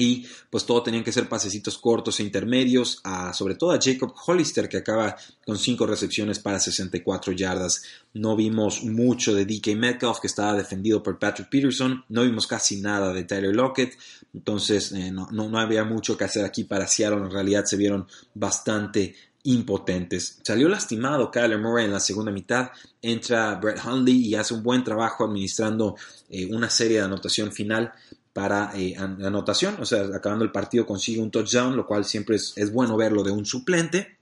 y 0.00 0.26
pues 0.48 0.64
todo 0.64 0.82
tenían 0.82 1.04
que 1.04 1.12
ser 1.12 1.28
pasecitos 1.28 1.76
cortos 1.76 2.18
e 2.18 2.22
intermedios, 2.22 3.02
sobre 3.34 3.54
todo 3.54 3.72
a 3.72 3.78
Jacob 3.78 4.14
Hollister 4.26 4.66
que 4.66 4.78
acaba 4.78 5.14
con 5.44 5.58
5 5.58 5.86
recepciones 5.86 6.38
para 6.38 6.58
64 6.58 7.32
yardas. 7.32 7.82
No 8.14 8.34
vimos 8.34 8.82
mucho 8.82 9.34
de 9.34 9.44
DK 9.44 9.76
Metcalf 9.76 10.20
que 10.20 10.26
estaba 10.26 10.54
defendido 10.54 11.02
por 11.02 11.18
Patrick 11.18 11.50
Peterson, 11.50 12.02
no 12.08 12.22
vimos 12.22 12.46
casi 12.46 12.80
nada 12.80 13.12
de 13.12 13.24
Tyler 13.24 13.54
Lockett, 13.54 13.98
entonces 14.32 14.92
eh, 14.92 15.10
no, 15.10 15.28
no, 15.30 15.58
había 15.58 15.84
mucho 15.84 16.16
que 16.16 16.24
hacer 16.24 16.46
aquí 16.46 16.64
para 16.64 16.86
Seattle, 16.86 17.18
en 17.18 17.30
realidad 17.30 17.66
se 17.66 17.76
vieron 17.76 18.06
bastante 18.32 19.14
impotentes. 19.42 20.38
Salió 20.42 20.68
lastimado 20.68 21.30
Kyler 21.30 21.58
Murray 21.58 21.84
en 21.84 21.92
la 21.92 22.00
segunda 22.00 22.32
mitad, 22.32 22.70
entra 23.02 23.54
Brett 23.56 23.84
Hundley 23.84 24.28
y 24.28 24.34
hace 24.34 24.54
un 24.54 24.62
buen 24.62 24.82
trabajo 24.82 25.24
administrando 25.24 25.96
eh, 26.30 26.46
una 26.46 26.70
serie 26.70 26.98
de 26.98 27.04
anotación 27.04 27.52
final 27.52 27.92
para 28.32 28.70
eh, 28.76 28.96
anotación, 28.96 29.76
o 29.80 29.84
sea, 29.84 30.02
acabando 30.14 30.44
el 30.44 30.52
partido 30.52 30.86
consigue 30.86 31.20
un 31.20 31.30
touchdown, 31.30 31.76
lo 31.76 31.86
cual 31.86 32.04
siempre 32.04 32.36
es, 32.36 32.52
es 32.56 32.72
bueno 32.72 32.96
verlo 32.96 33.22
de 33.22 33.32
un 33.32 33.44
suplente. 33.44 34.19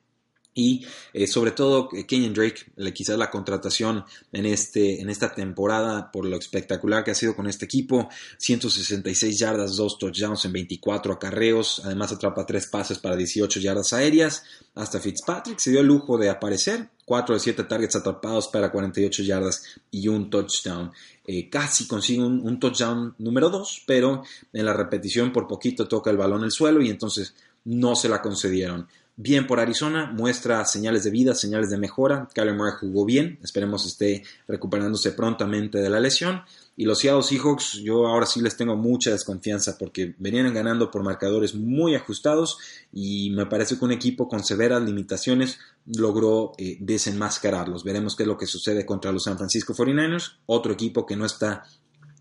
Y 0.58 0.84
eh, 1.12 1.28
sobre 1.28 1.52
todo 1.52 1.88
eh, 1.92 2.04
Kenyon 2.04 2.34
Drake, 2.34 2.66
quizás 2.92 3.16
la 3.16 3.30
contratación 3.30 4.04
en, 4.32 4.44
este, 4.44 5.00
en 5.00 5.08
esta 5.08 5.32
temporada 5.32 6.10
por 6.10 6.24
lo 6.24 6.36
espectacular 6.36 7.04
que 7.04 7.12
ha 7.12 7.14
sido 7.14 7.36
con 7.36 7.46
este 7.46 7.66
equipo. 7.66 8.08
166 8.38 9.38
yardas, 9.38 9.76
2 9.76 9.98
touchdowns 9.98 10.44
en 10.46 10.52
24 10.52 11.12
acarreos. 11.12 11.80
Además 11.84 12.10
atrapa 12.10 12.44
3 12.44 12.66
pases 12.66 12.98
para 12.98 13.14
18 13.14 13.60
yardas 13.60 13.92
aéreas. 13.92 14.42
Hasta 14.74 14.98
Fitzpatrick 14.98 15.60
se 15.60 15.70
dio 15.70 15.78
el 15.78 15.86
lujo 15.86 16.18
de 16.18 16.28
aparecer. 16.28 16.88
4 17.04 17.36
de 17.36 17.40
7 17.40 17.62
targets 17.62 17.94
atrapados 17.94 18.48
para 18.48 18.72
48 18.72 19.22
yardas 19.22 19.62
y 19.92 20.08
un 20.08 20.28
touchdown. 20.28 20.90
Eh, 21.24 21.48
casi 21.48 21.86
consigue 21.86 22.24
un, 22.24 22.58
touchdown 22.58 23.14
número 23.18 23.48
2, 23.48 23.84
pero 23.86 24.24
en 24.52 24.64
la 24.66 24.72
repetición 24.72 25.32
por 25.32 25.46
poquito 25.46 25.86
toca 25.86 26.10
el 26.10 26.16
balón 26.16 26.40
en 26.40 26.46
el 26.46 26.50
suelo 26.50 26.82
y 26.82 26.90
entonces 26.90 27.32
no 27.64 27.94
se 27.94 28.08
la 28.08 28.20
concedieron. 28.20 28.88
Bien 29.20 29.48
por 29.48 29.58
Arizona, 29.58 30.06
muestra 30.06 30.64
señales 30.64 31.02
de 31.02 31.10
vida, 31.10 31.34
señales 31.34 31.70
de 31.70 31.76
mejora. 31.76 32.28
Kyler 32.32 32.54
Murray 32.54 32.74
jugó 32.78 33.04
bien, 33.04 33.40
esperemos 33.42 33.84
esté 33.84 34.22
recuperándose 34.46 35.10
prontamente 35.10 35.78
de 35.78 35.90
la 35.90 35.98
lesión. 35.98 36.42
Y 36.76 36.84
los 36.84 37.00
Seattle 37.00 37.24
Seahawks, 37.24 37.80
yo 37.82 38.06
ahora 38.06 38.26
sí 38.26 38.40
les 38.40 38.56
tengo 38.56 38.76
mucha 38.76 39.10
desconfianza 39.10 39.76
porque 39.76 40.14
venían 40.20 40.54
ganando 40.54 40.92
por 40.92 41.02
marcadores 41.02 41.56
muy 41.56 41.96
ajustados 41.96 42.58
y 42.92 43.30
me 43.30 43.46
parece 43.46 43.76
que 43.76 43.84
un 43.84 43.90
equipo 43.90 44.28
con 44.28 44.44
severas 44.44 44.84
limitaciones 44.84 45.58
logró 45.84 46.52
eh, 46.56 46.76
desenmascararlos. 46.78 47.82
Veremos 47.82 48.14
qué 48.14 48.22
es 48.22 48.28
lo 48.28 48.38
que 48.38 48.46
sucede 48.46 48.86
contra 48.86 49.10
los 49.10 49.24
San 49.24 49.36
Francisco 49.36 49.74
49ers, 49.74 50.36
otro 50.46 50.72
equipo 50.72 51.04
que 51.04 51.16
no 51.16 51.26
está 51.26 51.64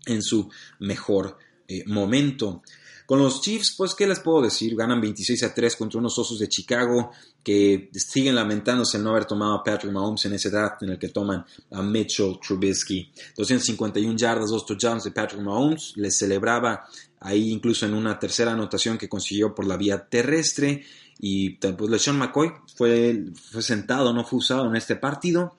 en 0.04 0.20
su 0.20 0.50
mejor 0.80 1.38
eh, 1.68 1.84
momento. 1.86 2.64
Con 3.08 3.20
los 3.20 3.40
Chiefs, 3.40 3.74
pues, 3.74 3.94
¿qué 3.94 4.06
les 4.06 4.20
puedo 4.20 4.42
decir? 4.42 4.76
Ganan 4.76 5.00
26 5.00 5.42
a 5.44 5.54
3 5.54 5.76
contra 5.76 5.98
unos 5.98 6.18
Osos 6.18 6.38
de 6.40 6.46
Chicago 6.46 7.10
que 7.42 7.88
siguen 7.94 8.34
lamentándose 8.34 8.98
el 8.98 9.04
no 9.04 9.12
haber 9.12 9.24
tomado 9.24 9.54
a 9.54 9.64
Patrick 9.64 9.90
Mahomes 9.90 10.26
en 10.26 10.34
ese 10.34 10.50
draft 10.50 10.82
en 10.82 10.90
el 10.90 10.98
que 10.98 11.08
toman 11.08 11.42
a 11.70 11.80
Mitchell 11.80 12.38
Trubisky. 12.38 13.10
251 13.34 14.14
yardas, 14.14 14.50
dos 14.50 14.66
touchdowns 14.66 15.04
de 15.04 15.12
Patrick 15.12 15.40
Mahomes. 15.40 15.94
Les 15.96 16.18
celebraba 16.18 16.84
ahí 17.20 17.50
incluso 17.50 17.86
en 17.86 17.94
una 17.94 18.18
tercera 18.18 18.52
anotación 18.52 18.98
que 18.98 19.08
consiguió 19.08 19.54
por 19.54 19.66
la 19.66 19.78
vía 19.78 20.06
terrestre. 20.06 20.84
Y 21.18 21.52
pues 21.52 21.90
LeSean 21.90 22.18
McCoy 22.18 22.52
fue 22.76 23.24
sentado, 23.60 24.12
no 24.12 24.22
fue 24.22 24.40
usado 24.40 24.66
en 24.66 24.76
este 24.76 24.96
partido. 24.96 25.56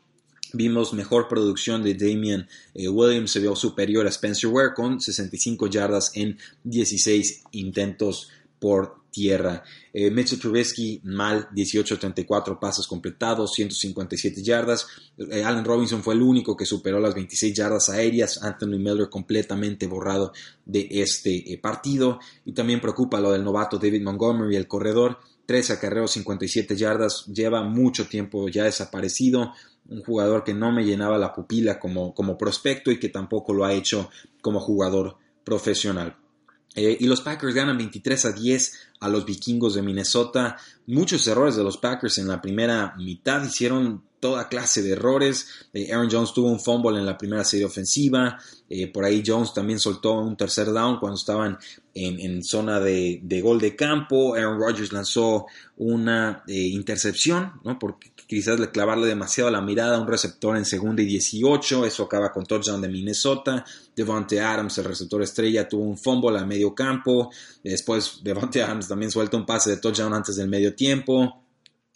Vimos 0.54 0.94
mejor 0.94 1.28
producción 1.28 1.84
de 1.84 1.94
Damian 1.94 2.48
eh, 2.74 2.88
Williams, 2.90 3.32
se 3.32 3.40
vio 3.40 3.56
superior 3.56 4.06
a 4.08 4.10
Spencer 4.10 4.50
Ware 4.50 4.74
con 4.76 5.00
65 5.00 5.68
yardas 5.68 6.12
en 6.16 6.38
16 6.64 7.44
intentos 7.52 8.30
por 8.60 9.00
tierra. 9.12 9.64
Eh, 9.94 10.12
Mitchell 10.12 10.40
Trubisky 10.40 11.02
mal, 11.04 11.50
18-34 11.52 12.60
pasos 12.60 12.88
completados, 12.88 13.54
157 13.54 14.44
yardas. 14.44 14.88
Eh, 15.18 15.44
Allen 15.44 15.66
Robinson 15.66 16.04
fue 16.04 16.14
el 16.14 16.22
único 16.22 16.56
que 16.56 16.66
superó 16.66 17.00
las 17.00 17.16
26 17.16 17.54
yardas 17.54 17.90
aéreas. 17.90 18.42
Anthony 18.44 18.78
Miller 18.78 19.10
completamente 19.10 19.88
borrado 19.88 20.34
de 20.66 20.88
este 20.90 21.60
partido. 21.62 22.20
Y 22.46 22.54
también 22.54 22.82
preocupa 22.82 23.20
lo 23.20 23.32
del 23.32 23.44
novato 23.44 23.78
David 23.78 24.04
Montgomery, 24.04 24.56
el 24.56 24.68
corredor. 24.68 25.20
13 25.46 25.74
acarreos, 25.74 26.12
57 26.12 26.76
yardas. 26.76 27.26
Lleva 27.26 27.64
mucho 27.64 28.08
tiempo 28.08 28.48
ya 28.50 28.66
desaparecido 28.66 29.54
un 29.90 30.04
jugador 30.04 30.44
que 30.44 30.54
no 30.54 30.72
me 30.72 30.86
llenaba 30.86 31.18
la 31.18 31.34
pupila 31.34 31.80
como, 31.80 32.14
como 32.14 32.38
prospecto 32.38 32.92
y 32.92 33.00
que 33.00 33.10
tampoco 33.10 33.54
lo 33.54 33.66
ha 33.66 33.74
hecho 33.74 34.10
como 34.42 34.60
jugador 34.60 35.18
profesional. 35.44 36.16
Eh, 36.76 36.98
y 37.00 37.08
los 37.08 37.22
Packers 37.22 37.56
ganan 37.56 37.78
23 37.78 38.26
a 38.26 38.32
10 38.32 38.89
a 39.00 39.08
los 39.08 39.26
vikingos 39.26 39.76
de 39.76 39.82
Minnesota. 39.82 40.58
muchos 40.88 41.26
errores 41.28 41.56
de 41.56 41.64
los 41.64 41.78
Packers 41.78 42.18
en 42.18 42.28
la 42.28 42.42
primera 42.42 42.96
mitad, 42.98 43.44
hicieron 43.44 44.04
toda 44.20 44.50
clase 44.50 44.82
de 44.82 44.92
errores. 44.92 45.48
Eh, 45.74 45.92
Aaron 45.94 46.10
Jones 46.12 46.34
tuvo 46.34 46.50
un 46.50 46.60
fumble 46.60 47.00
en 47.00 47.06
la 47.06 47.18
primera 47.18 47.44
serie 47.44 47.66
ofensiva. 47.66 48.38
Eh, 48.70 48.88
por 48.92 49.06
ahí 49.06 49.24
Jones 49.26 49.54
también 49.54 49.80
soltó 49.80 50.14
un 50.14 50.36
tercer 50.36 50.68
down 50.68 51.00
cuando 51.00 51.18
estaban 51.18 51.58
en, 51.96 52.44
zona 52.44 52.80
de, 52.80 53.42
gol 53.42 53.60
de 53.60 53.76
campo. 53.76 54.36
Aaron 54.36 54.60
Rodgers 54.60 54.92
lanzó 54.92 55.48
una 55.78 56.44
eh, 56.48 56.54
intercepción, 56.54 57.54
¿no? 57.64 57.80
Porque 57.80 58.12
quizás 58.28 58.60
le 58.60 58.70
clavarle 58.70 59.08
demasiado 59.08 59.50
la 59.50 59.62
mirada 59.62 59.98
a 59.98 60.02
un 60.02 60.08
receptor 60.08 60.56
en 60.56 60.66
segunda 60.66 61.02
y 61.02 61.06
18. 61.06 61.86
Eso 61.86 62.04
acaba 62.04 62.32
con 62.32 62.46
touchdown 62.46 62.82
de 62.82 62.90
Minnesota. 62.90 63.66
Devontae 63.96 64.40
Adams, 64.40 64.78
el 64.78 64.86
receptor 64.86 65.24
estrella, 65.24 65.68
tuvo 65.68 65.84
un 65.84 65.98
fumble 65.98 66.38
a 66.38 66.46
medio 66.46 66.76
campo. 66.76 67.32
Después 67.64 68.20
Devontae 68.24 68.62
Adams 68.62 68.88
también 68.90 69.12
suelta 69.12 69.38
un 69.38 69.46
pase 69.46 69.70
de 69.70 69.78
touchdown 69.78 70.14
antes 70.14 70.36
del 70.36 70.50
medio 70.50 70.76
tiempo. 70.76 71.44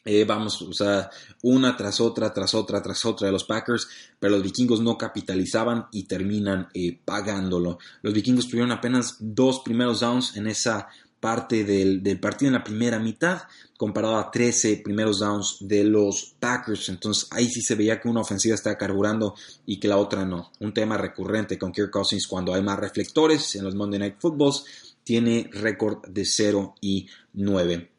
Eh, 0.06 0.26
vamos, 0.26 0.62
o 0.62 0.74
sea, 0.74 1.10
una 1.44 1.78
tras 1.78 2.02
otra, 2.02 2.34
tras 2.34 2.54
otra, 2.54 2.82
tras 2.82 3.06
otra 3.06 3.28
de 3.28 3.32
los 3.32 3.46
Packers, 3.46 3.88
pero 4.20 4.34
los 4.34 4.44
vikingos 4.44 4.82
no 4.82 4.98
capitalizaban 4.98 5.88
y 5.94 6.04
terminan 6.04 6.68
eh, 6.74 7.00
pagándolo. 7.06 7.80
Los 8.02 8.14
vikingos 8.14 8.50
tuvieron 8.50 8.72
apenas 8.72 9.16
dos 9.20 9.62
primeros 9.62 10.02
downs 10.02 10.36
en 10.36 10.48
esa 10.48 10.90
parte 11.24 11.64
del, 11.64 12.20
partido 12.20 12.50
en 12.50 12.56
la 12.56 12.66
primera 12.66 13.00
mitad, 13.00 13.44
comparado 13.78 14.18
a 14.18 14.30
13 14.30 14.82
primeros 14.84 15.20
downs 15.20 15.56
de 15.62 15.86
los 15.86 16.36
Packers. 16.38 16.90
Entonces 16.90 17.30
ahí 17.32 17.48
sí 17.48 17.62
se 17.62 17.76
veía 17.76 18.02
que 18.02 18.10
una 18.10 18.20
ofensiva 18.20 18.56
está 18.56 18.78
carburando 18.78 19.34
y 19.66 19.80
que 19.80 19.88
la 19.88 19.96
otra 19.96 20.26
no. 20.26 20.52
Un 20.60 20.74
tema 20.74 20.98
recurrente 20.98 21.58
con 21.58 21.72
Kirk 21.72 21.92
Cousins 21.92 22.28
cuando 22.28 22.54
hay 22.54 22.62
más 22.62 22.78
reflectores 22.78 23.56
en 23.56 23.64
los 23.64 23.74
Monday 23.74 24.02
Night 24.02 24.16
Footballs, 24.20 24.66
tiene 25.04 25.50
récord 25.52 26.06
de 26.08 26.26
0 26.26 26.76
y 26.82 27.08
9 27.34 27.94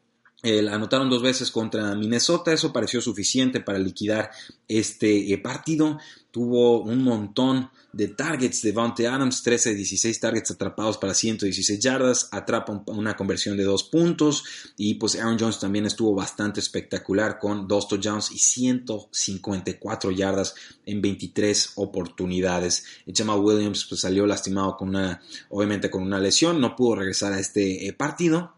anotaron 0.69 1.09
dos 1.09 1.23
veces 1.23 1.49
contra 1.49 1.95
Minnesota, 1.95 2.53
eso 2.53 2.71
pareció 2.71 3.01
suficiente 3.01 3.61
para 3.61 3.79
liquidar 3.79 4.29
este 4.67 5.33
eh, 5.33 5.37
partido. 5.37 5.97
Tuvo 6.31 6.81
un 6.81 7.03
montón 7.03 7.69
de 7.95 8.09
targets 8.09 8.61
de 8.61 8.73
Vontae 8.73 9.07
Adams, 9.07 9.41
13 9.41 9.69
de 9.69 9.75
16 9.77 10.19
targets 10.19 10.51
atrapados 10.51 10.97
para 10.97 11.13
116 11.13 11.79
yardas, 11.79 12.27
atrapa 12.31 12.83
una 12.87 13.15
conversión 13.15 13.55
de 13.55 13.63
dos 13.63 13.85
puntos 13.85 14.43
y 14.75 14.95
pues 14.95 15.15
Aaron 15.15 15.39
Jones 15.39 15.59
también 15.59 15.85
estuvo 15.85 16.13
bastante 16.13 16.59
espectacular 16.59 17.39
con 17.39 17.69
dos 17.69 17.87
touchdowns 17.87 18.31
y 18.31 18.39
154 18.39 20.11
yardas 20.11 20.55
en 20.85 21.01
23 21.01 21.71
oportunidades. 21.75 22.83
Jamal 23.07 23.39
Williams 23.39 23.85
pues, 23.85 24.01
salió 24.01 24.27
lastimado 24.27 24.75
con 24.75 24.89
una, 24.89 25.21
obviamente 25.49 25.89
con 25.89 26.03
una 26.03 26.19
lesión, 26.19 26.59
no 26.59 26.75
pudo 26.75 26.95
regresar 26.95 27.31
a 27.31 27.39
este 27.39 27.87
eh, 27.87 27.93
partido, 27.93 28.55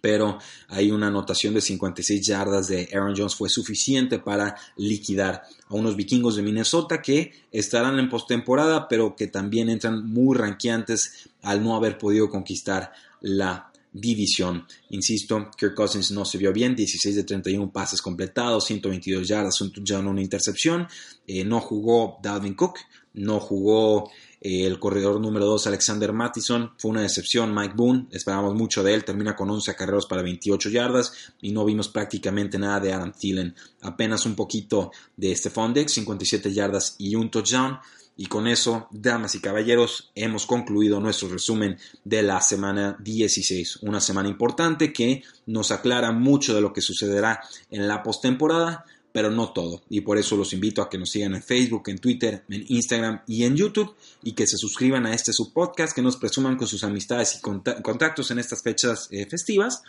pero 0.00 0.38
hay 0.68 0.90
una 0.90 1.08
anotación 1.08 1.54
de 1.54 1.60
56 1.60 2.26
yardas 2.26 2.68
de 2.68 2.88
Aaron 2.92 3.14
Jones 3.16 3.34
fue 3.34 3.48
suficiente 3.48 4.18
para 4.18 4.56
liquidar 4.76 5.42
a 5.68 5.74
unos 5.74 5.96
vikingos 5.96 6.36
de 6.36 6.42
Minnesota 6.42 7.02
que 7.02 7.32
estarán 7.50 7.98
en 7.98 8.08
postemporada, 8.08 8.88
pero 8.88 9.14
que 9.16 9.26
también 9.26 9.68
entran 9.68 10.06
muy 10.06 10.36
ranqueantes 10.36 11.28
al 11.42 11.62
no 11.62 11.74
haber 11.74 11.98
podido 11.98 12.28
conquistar 12.28 12.92
la 13.20 13.70
división. 13.92 14.66
Insisto, 14.90 15.50
Kirk 15.56 15.74
Cousins 15.74 16.10
no 16.12 16.24
se 16.24 16.38
vio 16.38 16.52
bien, 16.52 16.76
16 16.76 17.16
de 17.16 17.24
31 17.24 17.72
pases 17.72 18.00
completados, 18.00 18.64
122 18.66 19.26
yardas, 19.26 19.60
un 19.60 19.72
touchdown, 19.72 20.06
una 20.06 20.22
intercepción. 20.22 20.86
Eh, 21.26 21.44
no 21.44 21.60
jugó 21.60 22.18
Dalvin 22.22 22.54
Cook, 22.54 22.78
no 23.14 23.40
jugó 23.40 24.10
eh, 24.40 24.66
el 24.66 24.78
corredor 24.78 25.20
número 25.20 25.44
2, 25.46 25.66
Alexander 25.66 26.12
Mattison, 26.12 26.72
fue 26.78 26.90
una 26.90 27.02
decepción. 27.02 27.54
Mike 27.54 27.74
Boone, 27.76 28.06
esperábamos 28.10 28.54
mucho 28.54 28.82
de 28.82 28.94
él, 28.94 29.04
termina 29.04 29.36
con 29.36 29.50
11 29.50 29.74
carreros 29.74 30.06
para 30.06 30.22
28 30.22 30.70
yardas 30.70 31.12
y 31.42 31.52
no 31.52 31.64
vimos 31.64 31.88
prácticamente 31.88 32.58
nada 32.58 32.80
de 32.80 32.92
Adam 32.92 33.12
Thielen. 33.12 33.54
Apenas 33.82 34.24
un 34.24 34.34
poquito 34.34 34.92
de 35.16 35.34
Stephon 35.36 35.74
Dex, 35.74 35.92
57 35.92 36.52
yardas 36.52 36.96
y 36.98 37.14
un 37.14 37.30
touchdown. 37.30 37.78
Y 38.16 38.26
con 38.26 38.46
eso, 38.46 38.86
damas 38.90 39.34
y 39.34 39.40
caballeros, 39.40 40.10
hemos 40.14 40.44
concluido 40.44 41.00
nuestro 41.00 41.28
resumen 41.28 41.78
de 42.04 42.22
la 42.22 42.40
semana 42.42 42.96
16. 43.00 43.78
Una 43.82 44.00
semana 44.00 44.28
importante 44.28 44.92
que 44.92 45.22
nos 45.46 45.70
aclara 45.70 46.12
mucho 46.12 46.54
de 46.54 46.60
lo 46.60 46.72
que 46.72 46.82
sucederá 46.82 47.40
en 47.70 47.88
la 47.88 48.02
postemporada 48.02 48.84
pero 49.12 49.30
no 49.30 49.52
todo. 49.52 49.82
Y 49.88 50.02
por 50.02 50.18
eso 50.18 50.36
los 50.36 50.52
invito 50.52 50.82
a 50.82 50.88
que 50.88 50.98
nos 50.98 51.10
sigan 51.10 51.34
en 51.34 51.42
Facebook, 51.42 51.88
en 51.88 51.98
Twitter, 51.98 52.44
en 52.48 52.64
Instagram 52.68 53.22
y 53.26 53.44
en 53.44 53.56
YouTube 53.56 53.94
y 54.22 54.32
que 54.32 54.46
se 54.46 54.56
suscriban 54.56 55.06
a 55.06 55.14
este 55.14 55.32
subpodcast, 55.32 55.94
que 55.94 56.02
nos 56.02 56.16
presuman 56.16 56.56
con 56.56 56.66
sus 56.66 56.84
amistades 56.84 57.36
y 57.36 57.40
contactos 57.40 58.30
en 58.30 58.38
estas 58.38 58.62
fechas 58.62 59.08
eh, 59.10 59.26
festivas 59.26 59.82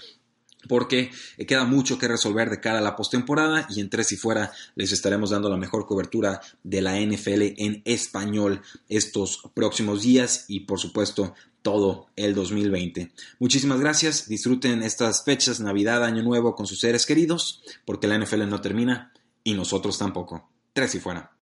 porque 0.68 1.12
eh, 1.38 1.46
queda 1.46 1.66
mucho 1.66 1.98
que 1.98 2.08
resolver 2.08 2.50
de 2.50 2.60
cara 2.60 2.80
a 2.80 2.82
la 2.82 2.96
postemporada 2.96 3.68
y 3.70 3.82
en 3.82 3.90
tres 3.90 4.12
y 4.12 4.18
fuera 4.18 4.52
les 4.76 4.92
estaremos 4.92 5.32
dando 5.32 5.50
la 5.50 5.58
mejor 5.58 5.86
cobertura 5.86 6.42
de 6.64 6.82
la 6.82 7.00
NFL 7.00 7.54
en 7.58 7.82
español 7.86 8.62
estos 8.90 9.42
próximos 9.54 10.04
días 10.04 10.46
y 10.48 10.62
por 10.62 10.80
supuesto 10.80 11.34
todo 11.62 12.08
el 12.15 12.34
2020. 12.34 13.12
Muchísimas 13.39 13.80
gracias, 13.80 14.28
disfruten 14.28 14.84
estas 14.84 15.24
fechas, 15.24 15.60
Navidad, 15.60 16.04
Año 16.04 16.24
Nuevo 16.24 16.56
con 16.56 16.67
sus 16.67 16.80
seres 16.80 17.06
queridos, 17.06 17.63
porque 17.86 18.08
la 18.08 18.17
NFL 18.17 18.47
no 18.50 18.62
termina 18.62 19.13
y 19.43 19.54
nosotros 19.54 19.97
tampoco. 19.97 20.50
Tres 20.74 20.95
y 20.95 21.00
fuera. 21.00 21.40